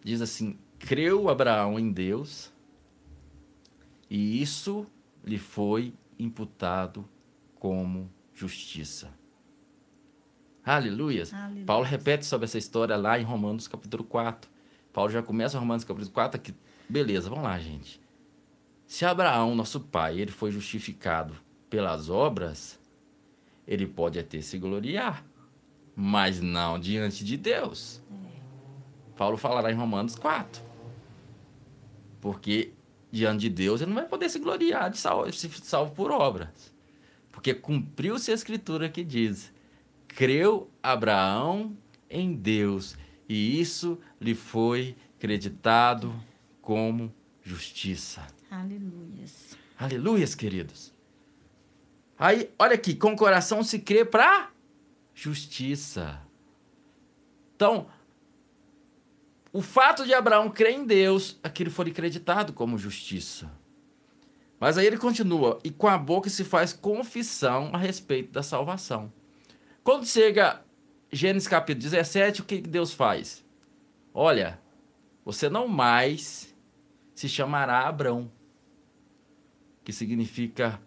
[0.04, 2.52] Diz assim: Creu Abraão em Deus,
[4.10, 4.86] e isso
[5.24, 7.08] lhe foi imputado
[7.54, 9.10] como justiça.
[10.64, 11.32] Aleluias.
[11.32, 11.64] Aleluia.
[11.64, 14.50] Paulo repete sobre essa história lá em Romanos capítulo 4.
[14.92, 16.54] Paulo já começa Romanos capítulo 4 aqui.
[16.88, 18.01] Beleza, vamos lá, gente.
[18.92, 21.34] Se Abraão, nosso pai, ele foi justificado
[21.70, 22.78] pelas obras,
[23.66, 25.24] ele pode até se gloriar,
[25.96, 28.02] mas não diante de Deus.
[29.16, 30.62] Paulo falará em Romanos 4.
[32.20, 32.74] Porque
[33.10, 36.74] diante de Deus ele não vai poder se gloriar de salvo, se salvo por obras.
[37.30, 39.50] Porque cumpriu-se a escritura que diz:
[40.06, 41.74] creu Abraão
[42.10, 42.94] em Deus,
[43.26, 46.14] e isso lhe foi creditado
[46.60, 47.10] como
[47.42, 48.22] justiça.
[48.52, 49.56] Aleluias.
[49.78, 50.92] Aleluias, queridos.
[52.18, 54.50] Aí, olha aqui, com o coração se crê para
[55.14, 56.20] justiça.
[57.56, 57.86] Então,
[59.54, 63.50] o fato de Abraão crer em Deus, aquilo foi acreditado como justiça.
[64.60, 69.10] Mas aí ele continua, e com a boca se faz confissão a respeito da salvação.
[69.82, 70.62] Quando chega
[71.10, 73.42] Gênesis capítulo 17, o que Deus faz?
[74.12, 74.60] Olha,
[75.24, 76.54] você não mais
[77.14, 78.30] se chamará Abrão,
[79.84, 80.80] que significa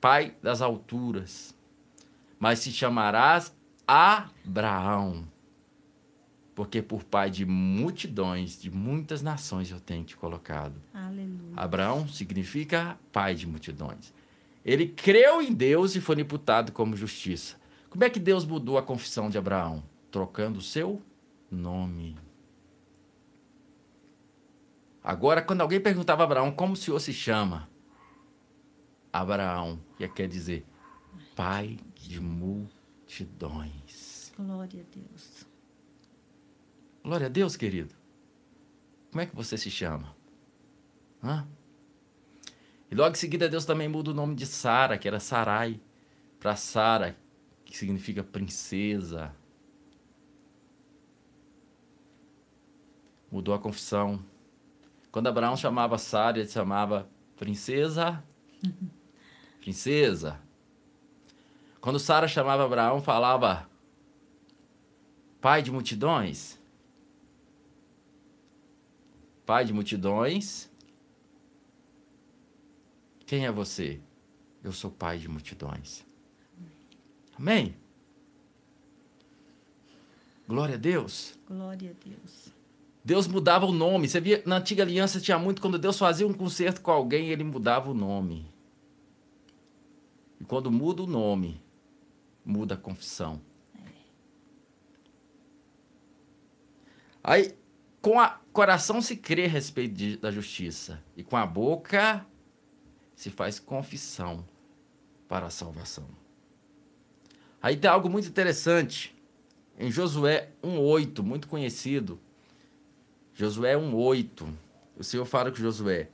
[0.00, 1.56] pai das alturas,
[2.38, 3.54] mas se chamarás
[3.86, 5.26] Abraão
[6.60, 10.74] porque por pai de multidões, de muitas nações eu tenho te colocado.
[10.92, 11.54] Aleluia.
[11.56, 14.12] Abraão significa pai de multidões.
[14.62, 17.56] Ele creu em Deus e foi imputado como justiça.
[17.88, 19.82] Como é que Deus mudou a confissão de Abraão?
[20.10, 21.00] Trocando o seu
[21.50, 22.14] nome.
[25.02, 27.69] Agora, quando alguém perguntava a Abraão como o senhor se chama,
[29.12, 30.66] Abraão, que quer dizer
[31.34, 32.70] pai de multidões.
[34.36, 35.46] Glória a Deus.
[37.02, 37.94] Glória a Deus, querido.
[39.10, 40.14] Como é que você se chama?
[41.22, 41.46] Hã?
[42.90, 45.80] E logo em seguida Deus também muda o nome de Sara, que era Sarai,
[46.38, 47.16] para Sara,
[47.64, 49.34] que significa princesa.
[53.30, 54.22] Mudou a confissão.
[55.12, 58.22] Quando Abraão chamava Sara, ele chamava princesa.
[59.60, 60.40] Princesa.
[61.80, 63.68] Quando Sara chamava Abraão, falava
[65.40, 66.60] pai de multidões
[69.50, 70.70] pai de multidões.
[73.26, 73.98] Quem é você?
[74.62, 76.06] Eu sou pai de multidões.
[77.36, 77.74] Amém?
[80.46, 81.36] Glória a Deus.
[81.48, 82.52] Glória a Deus.
[83.04, 84.08] Deus mudava o nome.
[84.08, 87.42] Você via, na antiga aliança tinha muito, quando Deus fazia um concerto com alguém, ele
[87.42, 88.48] mudava o nome.
[90.40, 91.62] E quando muda o nome,
[92.44, 93.40] muda a confissão.
[97.22, 97.54] Aí,
[98.00, 102.26] com o coração se crê a respeito de, da justiça, e com a boca
[103.14, 104.44] se faz confissão
[105.28, 106.08] para a salvação.
[107.60, 109.14] Aí tem algo muito interessante.
[109.78, 112.18] Em Josué 1,8, muito conhecido.
[113.34, 114.50] Josué 1,8.
[114.96, 116.08] O Senhor fala com Josué: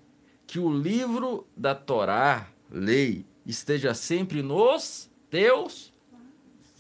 [0.47, 5.93] que o livro da Torá, lei, esteja sempre nos teus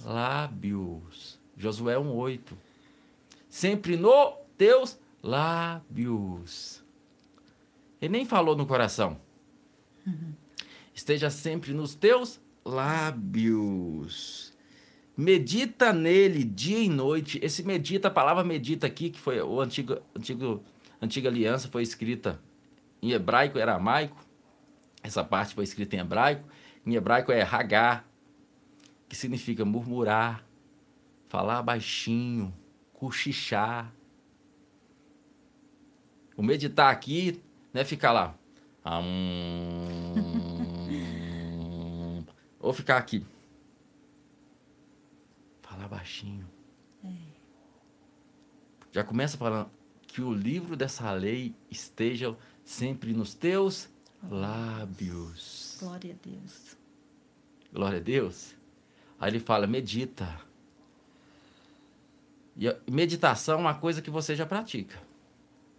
[0.04, 1.38] lábios.
[1.56, 2.40] Josué 1,8.
[3.48, 6.84] Sempre no teus lábios.
[8.00, 9.18] Ele nem falou no coração.
[10.94, 14.52] Esteja sempre nos teus lábios.
[15.16, 17.38] Medita nele dia e noite.
[17.42, 20.62] Esse medita, a palavra medita aqui, que foi o antigo, antigo,
[21.00, 22.38] antiga aliança, foi escrita
[23.00, 24.24] em hebraico e aramaico.
[25.02, 26.46] Essa parte foi escrita em hebraico.
[26.86, 28.08] Em hebraico é hagar,
[29.08, 30.46] que significa murmurar,
[31.28, 32.54] falar baixinho,
[32.92, 33.92] cochichar.
[36.36, 37.42] O meditar aqui
[37.74, 38.38] não é ficar lá.
[38.86, 40.14] Hum,
[42.60, 43.26] ou ficar aqui.
[45.62, 46.48] Falar baixinho.
[47.04, 47.08] É.
[48.92, 49.68] Já começa falando
[50.06, 53.90] que o livro dessa lei esteja sempre nos teus
[54.30, 55.76] lábios.
[55.80, 56.65] Glória a Deus.
[57.76, 58.54] Glória a Deus.
[59.20, 60.40] Aí ele fala, medita.
[62.56, 64.98] E meditação é uma coisa que você já pratica.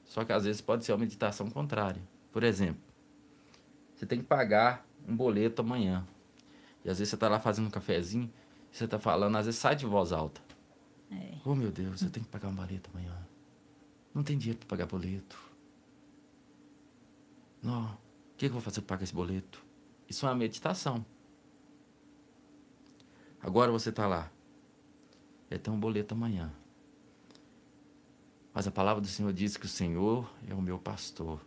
[0.06, 2.00] Só que às vezes pode ser uma meditação contrária.
[2.32, 2.80] Por exemplo,
[3.96, 6.06] você tem que pagar um boleto amanhã.
[6.86, 8.32] E às vezes você está lá fazendo um cafezinho,
[8.72, 10.40] e você está falando, às vezes sai de voz alta.
[11.12, 11.34] É.
[11.44, 13.18] Oh meu Deus, eu tenho que pagar um boleto amanhã.
[14.14, 15.36] Não tem dinheiro para pagar boleto.
[17.64, 17.86] Não.
[17.86, 19.66] O que, eu vou fazer para pagar esse boleto?
[20.08, 21.04] Isso é uma meditação.
[23.48, 24.30] Agora você está lá.
[25.50, 26.52] Eu tenho um boleto amanhã.
[28.54, 31.40] Mas a palavra do Senhor diz que o Senhor é o meu pastor.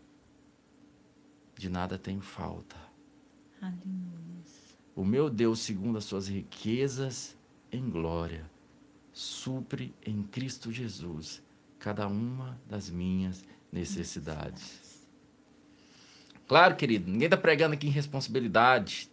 [1.55, 2.75] De nada tenho falta.
[3.61, 4.41] Aleluia.
[4.97, 7.37] O meu Deus, segundo as suas riquezas
[7.71, 8.51] em glória,
[9.13, 11.43] supre em Cristo Jesus
[11.79, 15.07] cada uma das minhas necessidades.
[16.49, 19.11] Claro, querido, ninguém está pregando aqui em responsabilidade.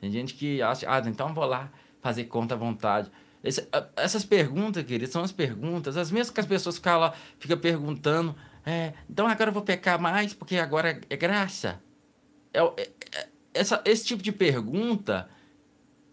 [0.00, 1.70] Tem gente que acha, ah, então vou lá
[2.00, 3.10] fazer conta à vontade.
[3.42, 7.56] Esse, essas perguntas, querido, são as perguntas, as mesmas que as pessoas ficam lá, ficam
[7.56, 8.34] perguntando,
[8.66, 11.80] é, então agora eu vou pecar mais porque agora é graça.
[12.52, 15.28] É, é, é essa, esse tipo de pergunta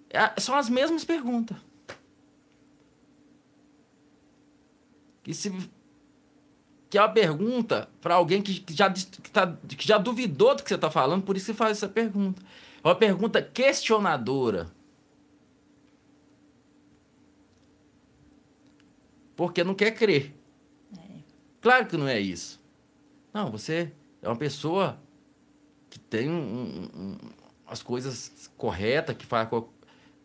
[0.10, 1.58] é, são as mesmas perguntas.
[5.24, 5.52] Que, se,
[6.90, 10.64] que é uma pergunta para alguém que, que, já, que, tá, que já duvidou do
[10.64, 12.42] que você está falando, por isso que faz essa pergunta.
[12.84, 14.68] É uma pergunta questionadora.
[19.36, 20.34] Porque não quer crer.
[20.98, 21.02] É.
[21.62, 22.62] Claro que não é isso.
[23.34, 25.00] Não, você é uma pessoa
[25.90, 27.18] que tem um, um,
[27.68, 29.50] as coisas corretas, que faz.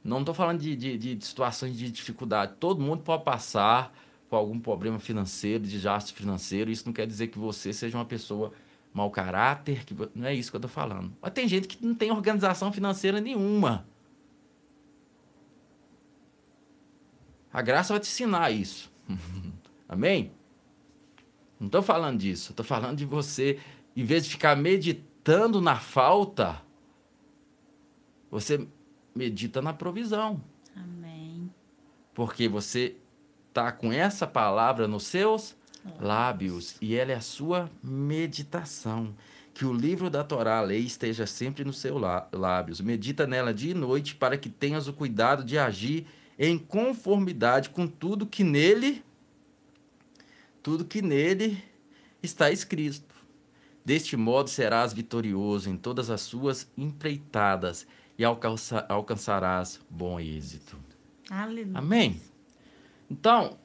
[0.03, 2.55] Não estou falando de, de, de, situações de dificuldade.
[2.59, 3.93] Todo mundo pode passar
[4.29, 6.71] por algum problema financeiro, desastre financeiro.
[6.71, 8.53] Isso não quer dizer que você seja uma pessoa
[8.93, 11.13] mau caráter, que não é isso que eu estou falando.
[11.21, 13.87] Mas tem gente que não tem organização financeira nenhuma.
[17.53, 18.90] A graça vai te ensinar isso.
[19.89, 20.33] Amém?
[21.59, 22.53] Não estou falando disso.
[22.53, 23.59] Estou falando de você,
[23.95, 26.63] em vez de ficar meditando na falta,
[28.31, 28.67] você
[29.15, 30.43] medita na provisão.
[30.75, 31.53] Amém.
[32.15, 32.97] Porque você
[33.49, 35.57] está com essa palavra nos seus
[35.99, 39.15] lábios e ela é a sua meditação.
[39.53, 42.01] Que o livro da Torá, a lei, esteja sempre nos seus
[42.33, 42.81] lábios.
[42.81, 46.07] Medita nela dia e noite para que tenhas o cuidado de agir
[46.43, 49.05] em conformidade com tudo que nele
[50.63, 51.63] tudo que nele
[52.23, 53.15] está escrito.
[53.85, 57.87] Deste modo serás vitorioso em todas as suas empreitadas
[58.19, 60.79] e alcança, alcançarás bom êxito.
[61.31, 61.79] Aleluia.
[61.79, 62.21] Amém?
[63.11, 63.59] Então,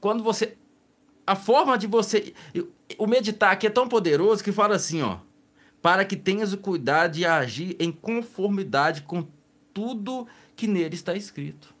[0.00, 0.56] quando você.
[1.26, 2.34] A forma de você.
[2.98, 5.18] O meditar aqui é tão poderoso que fala assim, ó.
[5.80, 9.26] Para que tenhas o cuidado de agir em conformidade com
[9.74, 10.26] tudo
[10.56, 11.73] que nele está escrito.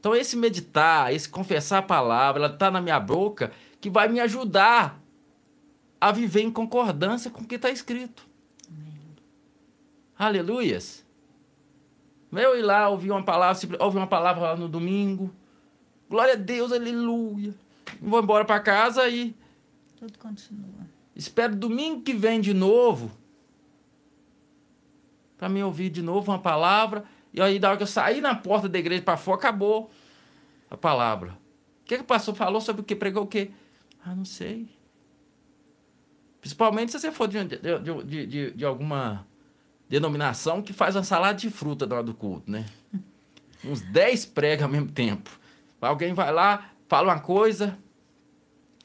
[0.00, 4.18] Então, esse meditar, esse confessar a palavra, ela está na minha boca, que vai me
[4.18, 4.98] ajudar
[6.00, 8.26] a viver em concordância com o que está escrito.
[8.66, 8.98] Amém.
[10.18, 11.04] Aleluias.
[12.32, 15.30] Eu ir lá ouvir uma palavra, ouvir uma palavra lá no domingo.
[16.08, 17.54] Glória a Deus, aleluia.
[18.00, 19.36] Vou embora para casa e.
[19.98, 20.88] Tudo continua.
[21.14, 23.10] Espero domingo que vem de novo.
[25.36, 28.34] Para me ouvir de novo uma palavra e aí, da hora que eu saí na
[28.34, 29.90] porta da igreja para fora, acabou
[30.70, 31.32] a palavra.
[31.82, 32.94] O que, que o pastor falou sobre o que?
[32.94, 33.50] Pregou o quê?
[34.04, 34.68] Ah, não sei.
[36.40, 37.58] Principalmente se você for de, de,
[38.04, 39.26] de, de, de alguma
[39.88, 42.66] denominação que faz uma salada de fruta na hora do culto, né?
[43.64, 45.30] Uns 10 pregam ao mesmo tempo.
[45.80, 47.76] Alguém vai lá, fala uma coisa,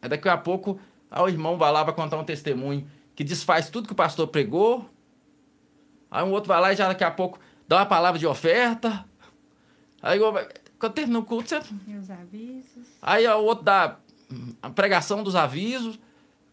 [0.01, 0.79] aí daqui a pouco
[1.09, 4.27] aí o irmão vai lá vai contar um testemunho que desfaz tudo que o pastor
[4.27, 4.89] pregou.
[6.11, 9.05] Aí um outro vai lá e já daqui a pouco dá uma palavra de oferta.
[10.01, 10.19] Aí
[10.77, 11.57] quando termina o culto, você.
[11.57, 12.87] os avisos.
[13.01, 13.97] Aí o outro dá
[14.61, 15.99] a pregação dos avisos.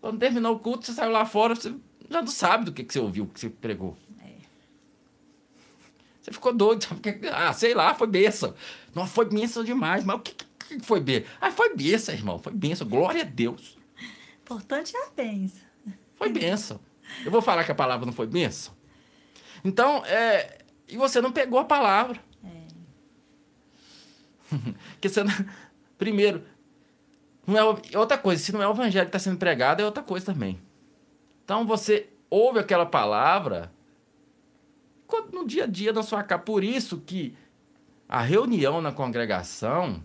[0.00, 1.74] Quando terminou o culto, você saiu lá fora, você
[2.10, 3.96] já não sabe do que, que você ouviu, que você pregou.
[4.20, 4.32] É.
[6.20, 7.00] Você ficou doido, sabe?
[7.32, 8.54] Ah, sei lá, foi bênção.
[8.94, 10.04] Não, foi bênção demais.
[10.04, 11.30] Mas o que, que foi bênção?
[11.40, 12.38] Ah, foi bênção, irmão.
[12.38, 12.88] Foi bênção.
[12.88, 13.78] Glória a Deus.
[14.42, 15.62] Importante é a bênção.
[16.16, 16.80] Foi bênção.
[17.24, 18.74] Eu vou falar que a palavra não foi bênção?
[19.64, 20.61] Então, é,
[20.92, 22.20] e você não pegou a palavra.
[22.44, 22.62] É.
[25.00, 25.32] que você não...
[25.96, 26.44] Primeiro,
[27.46, 27.64] não é
[27.98, 28.42] outra coisa.
[28.42, 30.60] Se não é o evangelho que está sendo pregado, é outra coisa também.
[31.44, 33.72] Então você ouve aquela palavra
[35.32, 36.42] no dia a dia da sua casa.
[36.42, 37.34] Por isso que
[38.08, 40.02] a reunião na congregação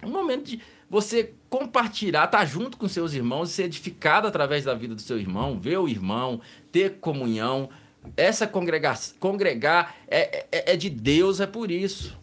[0.00, 4.64] é um momento de você compartilhar, estar tá junto com seus irmãos, ser edificado através
[4.64, 6.40] da vida do seu irmão, ver o irmão,
[6.70, 7.68] ter comunhão,
[8.16, 12.18] essa congregação, congregar é, é, é de Deus, é por isso.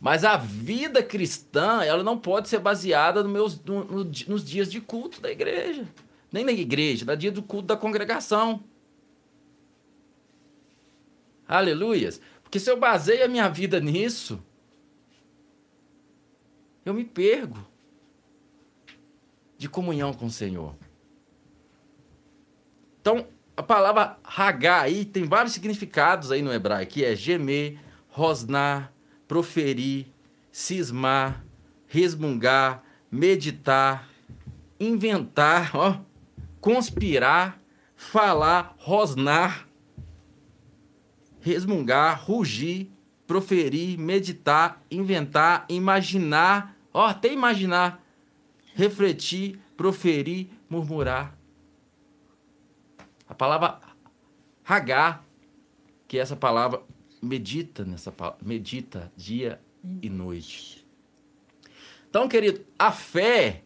[0.00, 4.70] Mas a vida cristã, ela não pode ser baseada no meus, no, no, nos dias
[4.70, 5.88] de culto da igreja.
[6.30, 8.62] Nem na igreja, no dia do culto da congregação.
[11.48, 12.20] Aleluias.
[12.42, 14.42] Porque se eu baseio a minha vida nisso,
[16.84, 17.66] eu me pergo
[19.56, 20.74] de comunhão com o Senhor.
[23.00, 23.26] Então,
[23.56, 27.78] a palavra Hagá aí tem vários significados aí no hebraico, que é gemer,
[28.08, 28.92] rosnar,
[29.28, 30.06] proferir,
[30.50, 31.44] cismar,
[31.86, 34.08] resmungar, meditar,
[34.78, 35.98] inventar, ó,
[36.60, 37.60] conspirar,
[37.94, 39.68] falar, rosnar,
[41.40, 42.90] resmungar, rugir,
[43.26, 48.02] proferir, meditar, inventar, imaginar, ó, até imaginar,
[48.74, 51.33] refletir, proferir, murmurar.
[53.28, 53.80] A palavra
[54.66, 55.24] Hagar,
[56.08, 56.82] que é essa palavra
[57.22, 58.12] medita nessa
[58.42, 59.60] medita dia
[60.02, 60.86] e noite.
[62.08, 63.62] Então, querido, a fé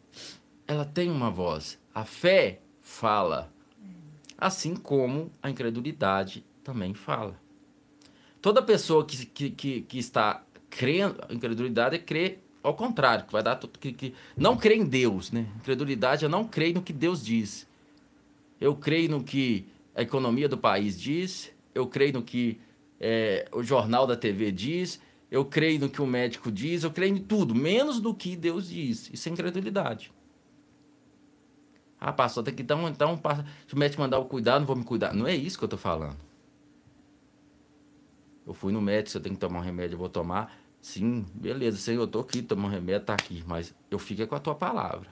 [0.67, 1.79] ela tem uma voz.
[1.95, 3.53] A fé fala.
[4.37, 7.39] Assim como a incredulidade também fala.
[8.41, 13.33] Toda pessoa que, que, que, que está crendo, a incredulidade é crer ao contrário, que
[13.33, 15.47] vai dar que, que não crê em Deus, né?
[15.57, 17.68] Incredulidade é não crer no que Deus diz.
[18.61, 22.61] Eu creio no que a economia do país diz, eu creio no que
[23.01, 25.01] é, o jornal da TV diz,
[25.31, 28.69] eu creio no que o médico diz, eu creio em tudo, menos do que Deus
[28.69, 29.11] diz.
[29.13, 30.13] Isso é incredulidade.
[32.01, 33.21] Ah, pastor, tem que um, então,
[33.67, 35.13] se o médico mandar eu cuidar, não vou me cuidar.
[35.13, 36.17] Não é isso que eu estou falando.
[38.47, 40.57] Eu fui no médico, se eu tenho que tomar um remédio, eu vou tomar.
[40.81, 43.43] Sim, beleza, Senhor, eu estou aqui, tomando um remédio, está aqui.
[43.47, 45.09] Mas eu fico com a tua palavra.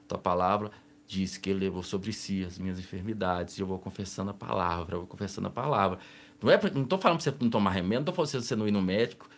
[0.00, 0.70] A tua palavra
[1.06, 3.58] diz que ele levou sobre si as minhas enfermidades.
[3.58, 5.98] E eu vou confessando a palavra, eu vou confessando a palavra.
[6.42, 8.56] Não é não estou falando para você não tomar remédio, não estou falando para você
[8.56, 9.28] não ir no médico.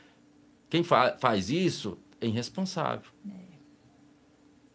[0.68, 3.10] Quem fa faz isso é irresponsável.
[3.28, 3.56] É.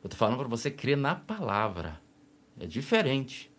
[0.04, 2.02] Eu estou falando para você crer na palavra.
[2.60, 3.52] É diferente.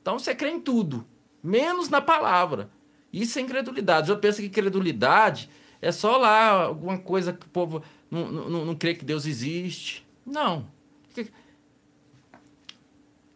[0.00, 1.06] Então você crê em tudo,
[1.42, 2.70] menos na palavra.
[3.12, 4.10] Isso é incredulidade.
[4.10, 5.48] Eu penso que credulidade
[5.80, 10.03] é só lá alguma coisa que o povo não, não, não crê que Deus existe.
[10.24, 10.66] Não.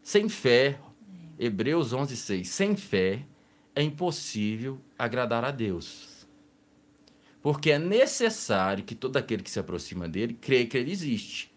[0.03, 0.81] Sem fé,
[1.39, 2.49] Hebreus 11, 6.
[2.49, 3.27] Sem fé
[3.75, 6.27] é impossível agradar a Deus.
[7.43, 11.53] Porque é necessário que todo aquele que se aproxima dele creia que ele existe.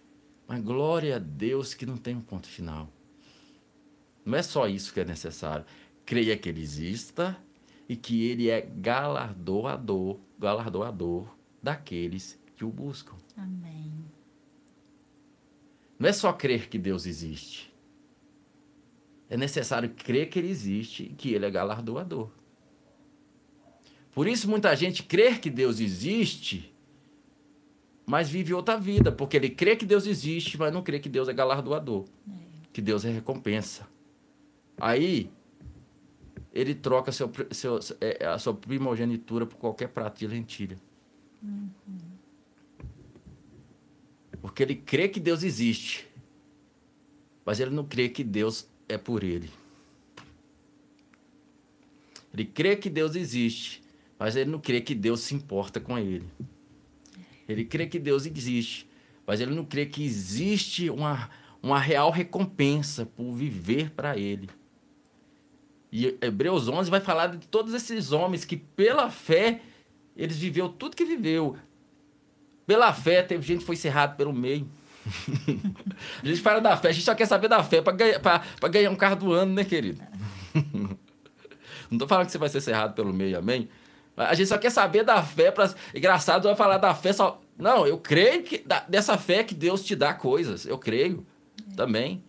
[0.48, 2.90] Mas glória a Deus que não tem um ponto final.
[4.26, 5.66] Não é só isso que é necessário.
[6.06, 7.38] Creia que ele exista
[7.88, 11.28] e que ele é galardoador, galardoador
[11.64, 13.16] daqueles que o buscam.
[13.36, 13.92] Amém.
[16.02, 17.72] Não é só crer que Deus existe
[19.32, 22.30] é necessário crer que ele existe e que ele é galardoador.
[24.12, 26.76] Por isso, muita gente crê que Deus existe,
[28.06, 31.30] mas vive outra vida, porque ele crê que Deus existe, mas não crê que Deus
[31.30, 32.32] é galardoador, é.
[32.74, 33.88] que Deus é recompensa.
[34.78, 35.32] Aí,
[36.52, 40.78] ele troca seu, seu, é, a sua primogenitura por qualquer prato de lentilha.
[41.42, 41.70] Uhum.
[44.42, 46.08] Porque ele crê que Deus existe,
[47.46, 49.50] mas ele não crê que Deus é por ele.
[52.34, 53.84] Ele crê que Deus existe,
[54.18, 56.26] mas ele não crê que Deus se importa com ele.
[57.48, 58.90] Ele crê que Deus existe,
[59.28, 61.30] mas ele não crê que existe uma,
[61.62, 64.50] uma real recompensa por viver para ele.
[65.92, 69.62] E Hebreus 11 vai falar de todos esses homens que, pela fé,
[70.16, 71.58] eles viveu tudo que viveu.
[72.72, 74.66] Pela fé, teve gente que foi cerrado pelo meio
[76.24, 78.22] a gente fala da fé, a gente só quer saber da fé para ganhar,
[78.72, 80.02] ganhar um carro do ano, né, querido?
[81.92, 83.68] Não tô falando que você vai ser cerrado pelo meio, amém?
[84.16, 85.52] A gente só quer saber da fé.
[85.52, 85.70] Pra...
[85.94, 87.42] Engraçado, vai falar da fé só.
[87.58, 90.66] Não, eu creio que da, dessa fé que Deus te dá coisas.
[90.66, 91.26] Eu creio
[91.74, 91.76] é.
[91.76, 92.24] também.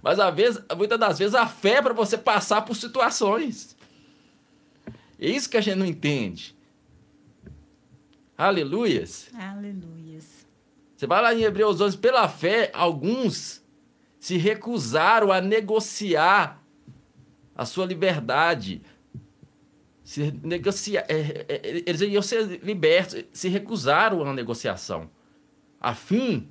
[0.00, 3.76] Mas às vezes, muitas das vezes a fé é para você passar por situações.
[5.18, 6.56] É isso que a gente não entende.
[8.38, 9.30] Aleluias.
[9.34, 10.46] Aleluias.
[10.96, 13.66] Você vai lá em Hebreus 11, pela fé, alguns
[14.20, 16.62] se recusaram a negociar
[17.52, 18.80] a sua liberdade.
[20.04, 25.10] Se negociar, é, é, é, eles iam ser libertos, se recusaram à negociação,
[25.80, 26.48] a fim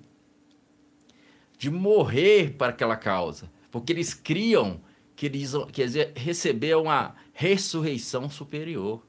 [1.58, 4.82] de morrer para aquela causa, porque eles criam
[5.16, 9.07] que eles, que eles receberam a ressurreição superior.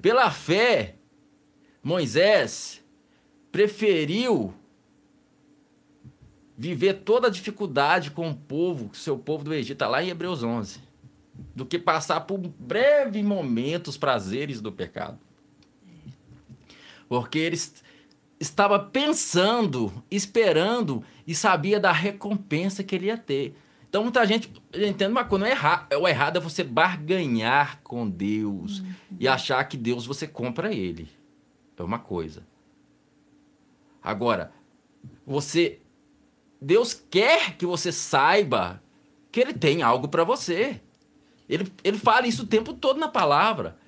[0.00, 0.96] Pela fé,
[1.82, 2.82] Moisés
[3.50, 4.54] preferiu
[6.56, 10.42] viver toda a dificuldade com o povo, seu povo do Egito, tá lá em Hebreus
[10.42, 10.80] 11,
[11.54, 15.18] do que passar por breves momentos prazeres do pecado.
[17.08, 17.58] Porque ele
[18.40, 23.56] estava pensando, esperando e sabia da recompensa que ele ia ter.
[23.88, 28.08] Então muita gente entende uma coisa, não é errado, o errado é você barganhar com
[28.08, 28.94] Deus uhum.
[29.18, 31.08] e achar que Deus você compra ele.
[31.76, 32.42] É uma coisa.
[34.02, 34.52] Agora,
[35.24, 35.80] você
[36.60, 38.82] Deus quer que você saiba
[39.30, 40.80] que ele tem algo para você.
[41.48, 43.78] Ele, ele fala isso o tempo todo na palavra.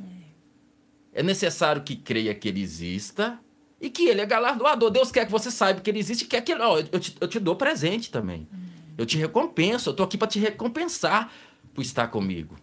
[1.13, 1.21] É.
[1.21, 3.39] é necessário que creia que ele exista
[3.81, 4.91] e que ele é galardoador.
[4.91, 7.29] Deus quer que você saiba que ele existe e quer que ó, eu, te, eu
[7.29, 8.49] te dou presente também.
[8.53, 8.70] Uhum.
[9.01, 11.33] Eu te recompenso, eu estou aqui para te recompensar
[11.73, 12.55] por estar comigo.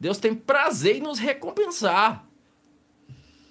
[0.00, 2.26] Deus tem prazer em nos recompensar.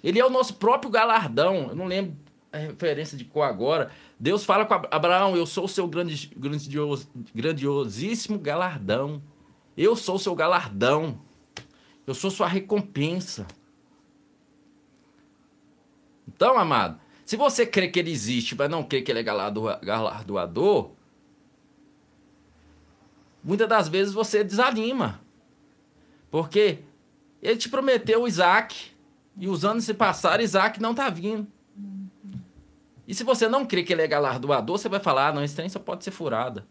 [0.04, 1.68] Ele é o nosso próprio galardão.
[1.70, 2.14] Eu não lembro
[2.52, 3.90] a referência de qual agora.
[4.18, 9.22] Deus fala com Abraão: Eu sou o seu grande, grandios, grandiosíssimo galardão.
[9.78, 11.22] Eu sou o seu galardão.
[12.06, 13.46] Eu sou sua recompensa.
[16.28, 17.00] Então, amado,
[17.30, 20.90] se você crê que ele existe, mas não crê que ele é galardoador,
[23.40, 25.20] muitas das vezes você desanima.
[26.28, 26.80] Porque
[27.40, 28.90] ele te prometeu o Isaac,
[29.36, 31.46] e os anos se passaram, Isaac não está vindo.
[33.06, 35.54] E se você não crê que ele é galardoador, você vai falar: ah, não, esse
[35.54, 36.66] trem só pode ser furada.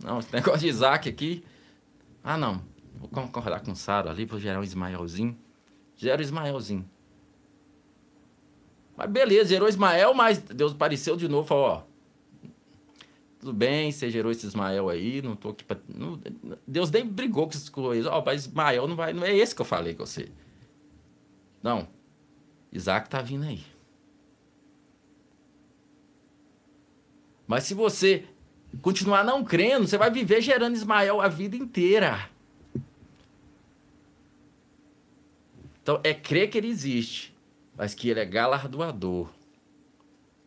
[0.00, 1.44] Não, esse negócio de Isaac aqui.
[2.22, 2.62] Ah, não.
[2.94, 5.36] Vou concordar com Sara ali, vou gerar um Ismaelzinho.
[5.96, 6.88] Gera o Ismaelzinho.
[8.98, 11.82] Mas beleza, gerou Ismael, mas Deus apareceu de novo e falou, ó.
[13.38, 15.76] Tudo bem, você gerou esse Ismael aí, não tô aqui pra...
[15.88, 16.20] Não,
[16.66, 18.06] Deus nem brigou com eles.
[18.06, 19.12] Ó, mas Ismael não vai...
[19.12, 20.28] Não é esse que eu falei com você.
[21.62, 21.86] Não.
[22.72, 23.62] Isaac tá vindo aí.
[27.46, 28.24] Mas se você
[28.82, 32.28] continuar não crendo, você vai viver gerando Ismael a vida inteira.
[35.80, 37.37] Então, é crer que ele existe
[37.78, 39.30] mas que ele é galardoador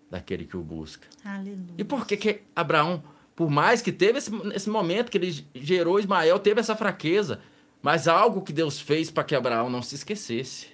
[0.09, 1.07] daquele que o busca.
[1.23, 1.75] Aleluia.
[1.77, 3.01] E por que, que Abraão,
[3.33, 7.41] por mais que teve esse, esse momento que ele gerou Ismael, teve essa fraqueza,
[7.81, 10.67] mas algo que Deus fez para que Abraão não se esquecesse.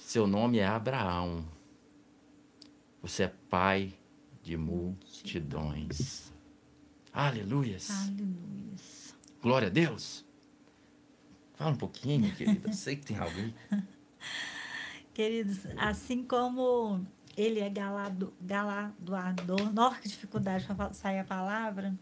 [0.00, 1.44] Seu nome é Abraão.
[3.02, 3.92] Você é pai
[4.42, 6.32] de multidões.
[7.12, 7.90] Aleluias.
[7.90, 9.14] Aleluias.
[9.42, 10.24] Glória a Deus.
[11.52, 12.72] Fala um pouquinho, querida.
[12.72, 13.54] Sei que tem alguém.
[15.14, 17.06] Queridos, assim como
[17.36, 21.94] ele é galado, galardoador, nossa, que dificuldade para sair a palavra,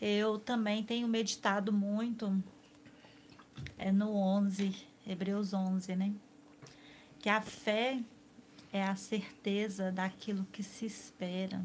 [0.00, 2.40] eu também tenho meditado muito
[3.76, 4.74] é no 11,
[5.06, 6.12] Hebreus 11, né?
[7.18, 8.00] Que a fé
[8.72, 11.60] é a certeza daquilo que se espera.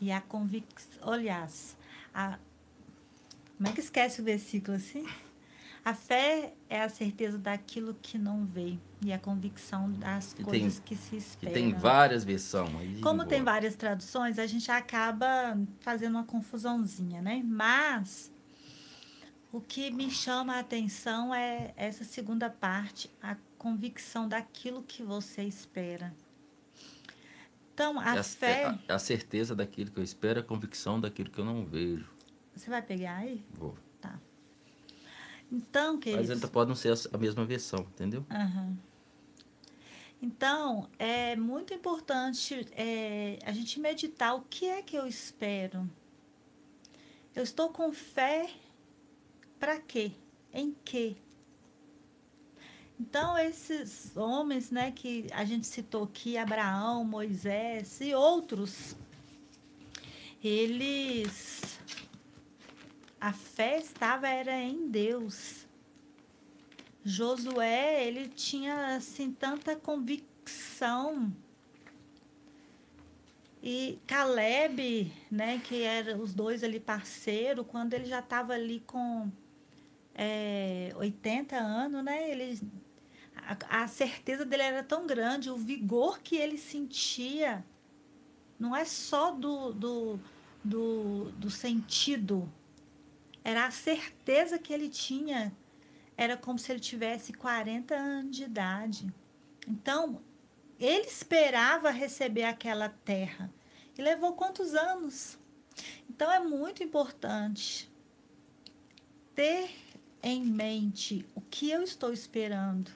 [0.00, 1.12] E a convicção.
[1.12, 1.76] Aliás,
[2.14, 2.38] a,
[3.56, 5.04] como é que esquece o versículo assim?
[5.84, 10.78] A fé é a certeza daquilo que não vê e a convicção das que coisas
[10.78, 11.54] tem, que se esperam.
[11.54, 12.74] Que tem várias versões.
[12.76, 17.42] Aí Como tem várias traduções, a gente acaba fazendo uma confusãozinha, né?
[17.44, 18.30] Mas
[19.52, 25.42] o que me chama a atenção é essa segunda parte, a convicção daquilo que você
[25.42, 26.14] espera.
[27.72, 28.78] Então, a, é fé.
[28.88, 32.10] A, a certeza daquilo que eu espero, a convicção daquilo que eu não vejo.
[32.54, 33.42] Você vai pegar aí?
[33.54, 33.74] Vou.
[35.50, 36.28] Então, queridos...
[36.28, 38.24] Mas ainda pode não ser a mesma versão, entendeu?
[38.30, 38.76] Uhum.
[40.22, 45.88] Então, é muito importante é, a gente meditar o que é que eu espero.
[47.34, 48.50] Eu estou com fé
[49.58, 50.12] para quê?
[50.52, 51.16] Em quê?
[52.98, 58.94] Então, esses homens né, que a gente citou aqui, Abraão, Moisés e outros,
[60.44, 61.80] eles
[63.20, 65.59] a fé estava era em Deus.
[67.04, 71.32] Josué, ele tinha assim tanta convicção.
[73.62, 79.30] E Caleb, né, que eram os dois ali parceiro, quando ele já estava ali com
[80.14, 82.58] é, 80 anos, né, ele,
[83.36, 87.64] a, a certeza dele era tão grande, o vigor que ele sentia,
[88.58, 90.20] não é só do, do,
[90.64, 92.50] do, do sentido,
[93.44, 95.52] era a certeza que ele tinha.
[96.20, 99.10] Era como se ele tivesse 40 anos de idade.
[99.66, 100.20] Então,
[100.78, 103.50] ele esperava receber aquela terra.
[103.96, 105.38] E levou quantos anos?
[106.10, 107.90] Então, é muito importante
[109.34, 109.70] ter
[110.22, 112.90] em mente o que eu estou esperando.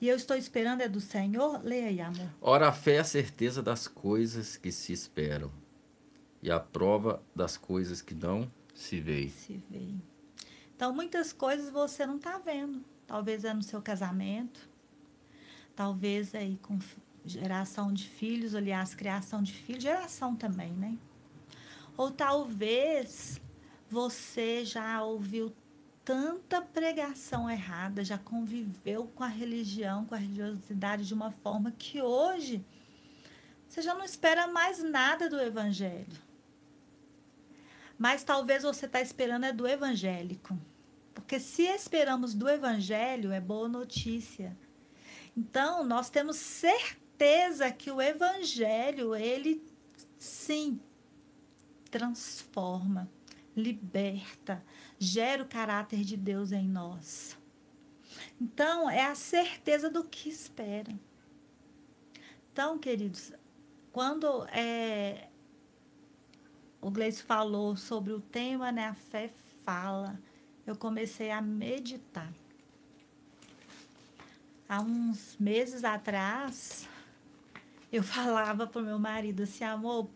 [0.00, 1.62] E eu estou esperando é do Senhor?
[1.62, 2.28] Leia aí, amor.
[2.40, 5.52] Ora, a fé é a certeza das coisas que se esperam
[6.42, 9.28] e a prova das coisas que não se vê.
[9.28, 9.94] Se vê.
[10.76, 12.84] Então, muitas coisas você não está vendo.
[13.06, 14.68] Talvez é no seu casamento,
[15.74, 16.78] talvez aí com
[17.24, 20.98] geração de filhos, aliás, criação de filhos, geração também, né?
[21.96, 23.40] Ou talvez
[23.88, 25.50] você já ouviu
[26.04, 32.02] tanta pregação errada, já conviveu com a religião, com a religiosidade de uma forma que
[32.02, 32.64] hoje
[33.66, 36.25] você já não espera mais nada do evangelho.
[37.98, 40.58] Mas talvez você está esperando é do evangélico.
[41.14, 44.56] Porque se esperamos do evangelho, é boa notícia.
[45.36, 49.64] Então, nós temos certeza que o evangelho, ele
[50.18, 50.80] sim
[51.90, 53.10] transforma,
[53.56, 54.62] liberta,
[54.98, 57.36] gera o caráter de Deus em nós.
[58.40, 60.92] Então, é a certeza do que espera.
[62.52, 63.32] Então, queridos,
[63.92, 65.28] quando é,
[66.80, 69.30] o Gleice falou sobre o tema, né, a fé
[69.64, 70.18] fala,
[70.66, 72.32] eu comecei a meditar.
[74.68, 76.88] Há uns meses atrás,
[77.92, 80.08] eu falava para o meu marido assim, amor,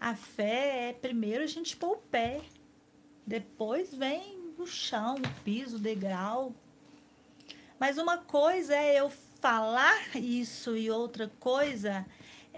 [0.00, 2.42] a fé é primeiro a gente pôr o pé,
[3.26, 6.54] depois vem o chão, o piso, o degrau.
[7.78, 12.06] Mas uma coisa é eu falar isso e outra coisa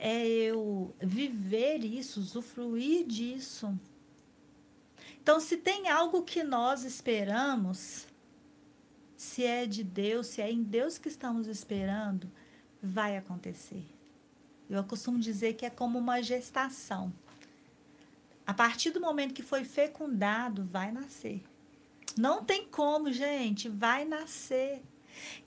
[0.01, 3.79] é eu viver isso, usufruir disso.
[5.21, 8.07] Então, se tem algo que nós esperamos,
[9.17, 12.31] se é de Deus, se é em Deus que estamos esperando,
[12.83, 13.85] vai acontecer.
[14.71, 17.13] Eu costumo dizer que é como uma gestação.
[18.47, 21.43] A partir do momento que foi fecundado, vai nascer.
[22.17, 24.83] Não tem como, gente, vai nascer.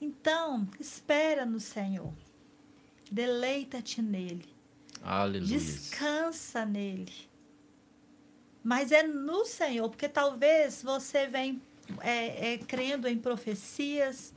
[0.00, 2.12] Então, espera no Senhor.
[3.12, 4.48] Deleita-te nele.
[5.02, 5.46] Aleluia.
[5.46, 7.12] Descansa nele.
[8.64, 11.60] Mas é no Senhor, porque talvez você vem
[12.00, 14.32] é, é, crendo em profecias,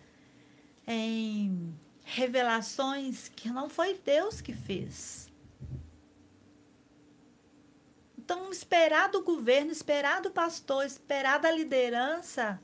[0.86, 1.74] em
[2.04, 5.32] revelações que não foi Deus que fez.
[8.18, 12.60] Então, esperar do governo, esperar do pastor, esperar da liderança,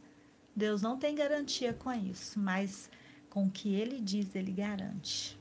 [0.54, 2.90] Deus não tem garantia com isso, mas
[3.30, 5.40] com o que ele diz, ele garante.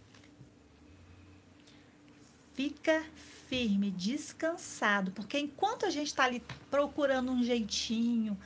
[2.60, 3.02] Fica
[3.48, 8.38] firme, descansado, porque enquanto a gente está ali procurando um jeitinho,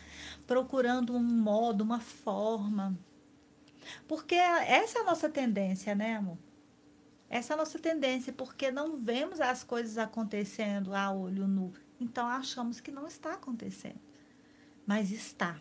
[0.47, 2.97] procurando um modo, uma forma,
[4.07, 6.39] porque essa é a nossa tendência, né, amor?
[7.29, 11.73] Essa é a nossa tendência, porque não vemos as coisas acontecendo a olho nu.
[12.01, 13.99] Então achamos que não está acontecendo.
[14.87, 15.61] Mas está.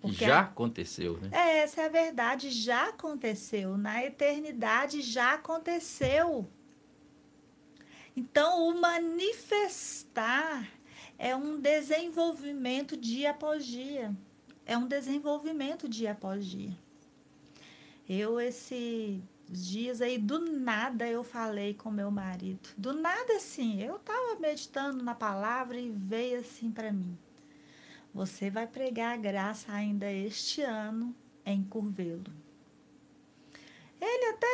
[0.00, 1.28] Porque já aconteceu, né?
[1.30, 3.78] É, essa é a verdade, já aconteceu.
[3.78, 6.50] Na eternidade já aconteceu.
[8.16, 10.68] Então, o manifestar
[11.18, 14.14] é um desenvolvimento dia após dia.
[14.66, 16.76] É um desenvolvimento dia após dia.
[18.08, 22.68] Eu, esse dias aí, do nada eu falei com meu marido.
[22.76, 27.16] Do nada assim, eu estava meditando na palavra e veio assim para mim.
[28.14, 32.41] Você vai pregar a graça ainda este ano em Curvelo.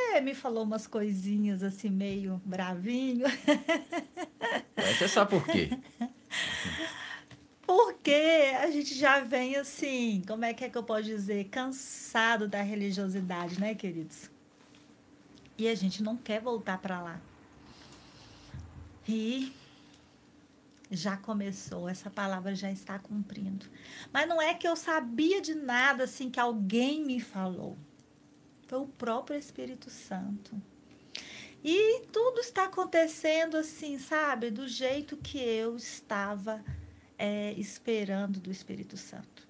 [0.09, 3.27] Até me falou umas coisinhas assim, meio bravinho.
[4.75, 5.69] Você sabe por quê?
[7.61, 11.49] Porque a gente já vem assim, como é que é que eu posso dizer?
[11.51, 14.31] Cansado da religiosidade, né, queridos?
[15.59, 17.21] E a gente não quer voltar para lá.
[19.07, 19.53] E
[20.91, 23.67] já começou, essa palavra já está cumprindo.
[24.11, 27.77] Mas não é que eu sabia de nada assim que alguém me falou.
[28.69, 30.61] Foi o próprio Espírito Santo.
[31.65, 34.51] E tudo está acontecendo assim, sabe?
[34.51, 36.63] Do jeito que eu estava
[37.19, 39.49] é, esperando do Espírito Santo.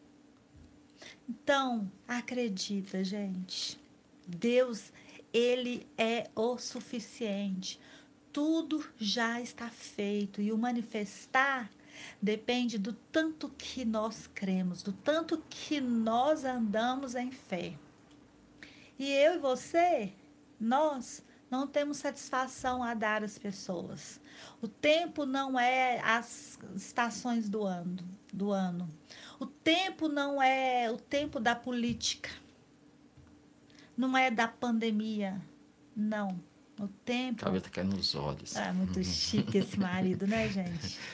[1.29, 3.79] Então, acredita, gente.
[4.27, 4.93] Deus
[5.33, 7.79] ele é o suficiente.
[8.33, 11.71] Tudo já está feito e o manifestar
[12.23, 17.75] depende do tanto que nós cremos, do tanto que nós andamos em fé.
[18.99, 20.13] E eu e você,
[20.59, 24.21] nós não temos satisfação a dar às pessoas.
[24.61, 27.97] O tempo não é as estações do ano,
[28.33, 28.89] do ano.
[29.39, 32.31] O tempo não é o tempo da política
[33.99, 35.43] não é da pandemia,
[35.95, 36.41] não.
[36.79, 37.43] O tempo.
[37.43, 38.55] Talvez tá caindo nos olhos.
[38.55, 40.97] É muito chique esse marido, né, gente?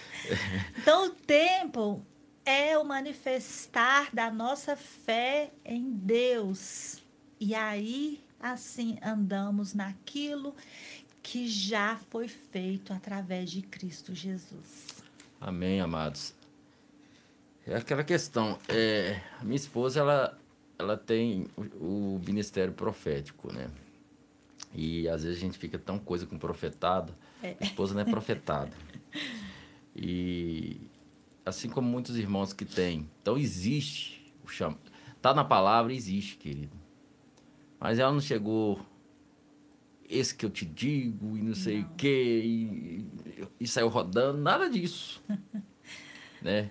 [0.78, 2.03] Então, o tempo
[2.47, 7.03] é o manifestar da nossa fé em Deus.
[7.41, 10.55] E aí, assim, andamos naquilo
[11.22, 15.03] que já foi feito através de Cristo Jesus.
[15.41, 16.35] Amém, amados.
[17.66, 18.59] É aquela questão.
[18.68, 20.39] É, minha esposa, ela
[20.78, 21.62] ela tem o,
[22.16, 23.70] o, ministério profético, né?
[24.74, 27.57] E às vezes a gente fica tão coisa com profetado, é.
[27.61, 28.72] a esposa não é profetada.
[29.97, 30.80] E
[31.47, 33.09] assim como muitos irmãos que têm.
[33.22, 34.76] Então existe o cham...
[35.22, 36.76] Tá na palavra, existe, querido.
[37.79, 38.81] Mas ela não chegou
[40.09, 43.07] esse que eu te digo e não sei o quê e,
[43.61, 45.22] e saiu rodando, nada disso.
[46.43, 46.70] né?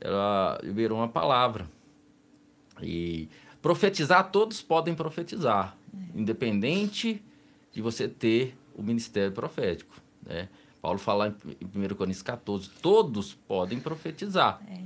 [0.00, 1.68] Ela liberou uma palavra.
[2.80, 3.28] E
[3.60, 6.18] profetizar, todos podem profetizar, é.
[6.18, 7.22] independente
[7.72, 10.00] de você ter o ministério profético.
[10.24, 10.48] Né?
[10.80, 14.60] Paulo fala em 1 Coríntios 14, todos podem profetizar.
[14.68, 14.80] É.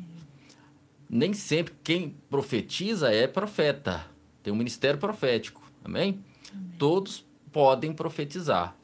[1.09, 4.12] nem sempre quem profetiza é profeta.
[4.43, 5.63] Tem um ministério profético.
[5.85, 6.23] Amém?
[6.53, 6.73] Amém.
[6.79, 8.75] Todos podem profetizar.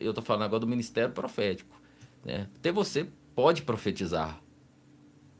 [0.00, 1.78] Eu estou falando agora do ministério profético.
[2.24, 2.48] Né?
[2.56, 4.40] Até você pode profetizar.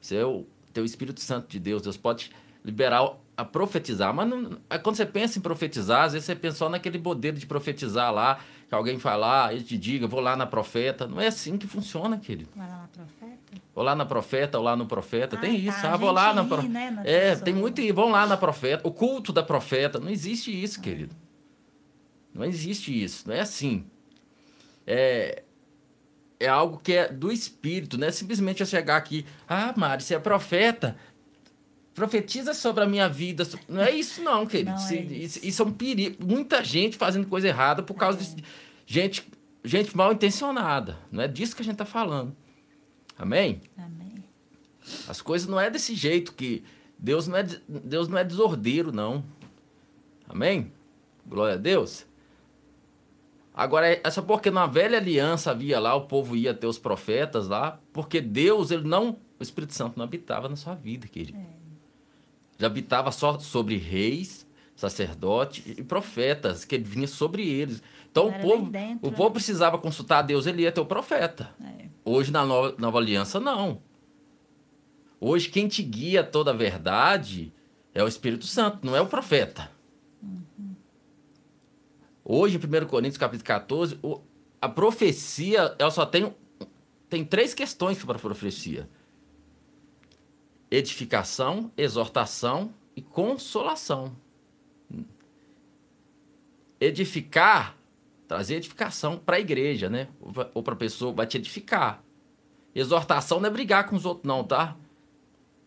[0.00, 1.82] Você é o, tem o Espírito Santo de Deus.
[1.82, 2.30] Deus pode
[2.64, 4.14] liberar a profetizar.
[4.14, 7.46] Mas não, quando você pensa em profetizar, às vezes você pensa só naquele modelo de
[7.46, 11.06] profetizar lá, que alguém fala, ah, ele te diga, vou lá na profeta.
[11.06, 12.50] Não é assim que funciona, querido.
[12.54, 13.33] Vai lá na profeta?
[13.74, 15.36] Vou lá na profeta, ou lá no profeta.
[15.36, 15.94] tem isso, tá.
[15.94, 16.68] ah, vou lá na profeta.
[16.68, 17.44] Né, é, pessoa.
[17.44, 18.86] tem muito vão lá na profeta.
[18.86, 19.98] O culto da profeta.
[19.98, 21.14] Não existe isso, querido.
[22.32, 23.28] Não existe isso.
[23.28, 23.84] Não é assim.
[24.86, 25.42] É,
[26.38, 30.14] é algo que é do espírito, não é simplesmente eu chegar aqui, ah, Mari, você
[30.14, 30.96] é profeta,
[31.94, 33.46] profetiza sobre a minha vida.
[33.68, 34.70] Não é isso, não, querido.
[34.70, 35.40] Não é isso.
[35.42, 35.62] isso.
[35.62, 36.24] é um perigo.
[36.24, 38.22] Muita gente fazendo coisa errada por causa é.
[38.22, 38.44] de
[38.86, 39.26] gente,
[39.64, 40.98] gente mal intencionada.
[41.10, 42.36] Não é disso que a gente está falando.
[43.18, 43.60] Amém?
[43.76, 44.24] Amém.
[45.08, 46.64] As coisas não é desse jeito que
[46.98, 49.24] Deus não é, Deus não é desordeiro, não.
[50.28, 50.72] Amém?
[51.26, 52.06] Glória a Deus.
[53.54, 57.46] Agora, é só porque na velha aliança havia lá, o povo ia ter os profetas
[57.46, 61.38] lá, porque Deus, ele não, o Espírito Santo não habitava na sua vida, querido.
[61.38, 61.64] É
[62.58, 64.46] já habitava só sobre reis,
[64.76, 67.82] sacerdotes e profetas, que ele vinha sobre eles.
[68.14, 69.34] Então o povo, dentro, o povo né?
[69.34, 71.52] precisava consultar a Deus, ele ia ter o profeta.
[71.60, 71.88] É.
[72.04, 73.82] Hoje na nova, nova aliança, não.
[75.20, 77.52] Hoje quem te guia toda a verdade
[77.92, 79.68] é o Espírito Santo, não é o profeta.
[80.22, 80.76] Uhum.
[82.24, 83.98] Hoje, em 1 Coríntios capítulo 14,
[84.60, 86.32] a profecia, ela só tem,
[87.08, 88.88] tem três questões para a profecia
[90.76, 94.16] edificação, exortação e consolação.
[96.80, 97.76] Edificar,
[98.34, 100.08] trazer edificação para a igreja, né?
[100.52, 102.02] Ou para a pessoa, vai te edificar.
[102.74, 104.76] Exortação não é brigar com os outros, não, tá?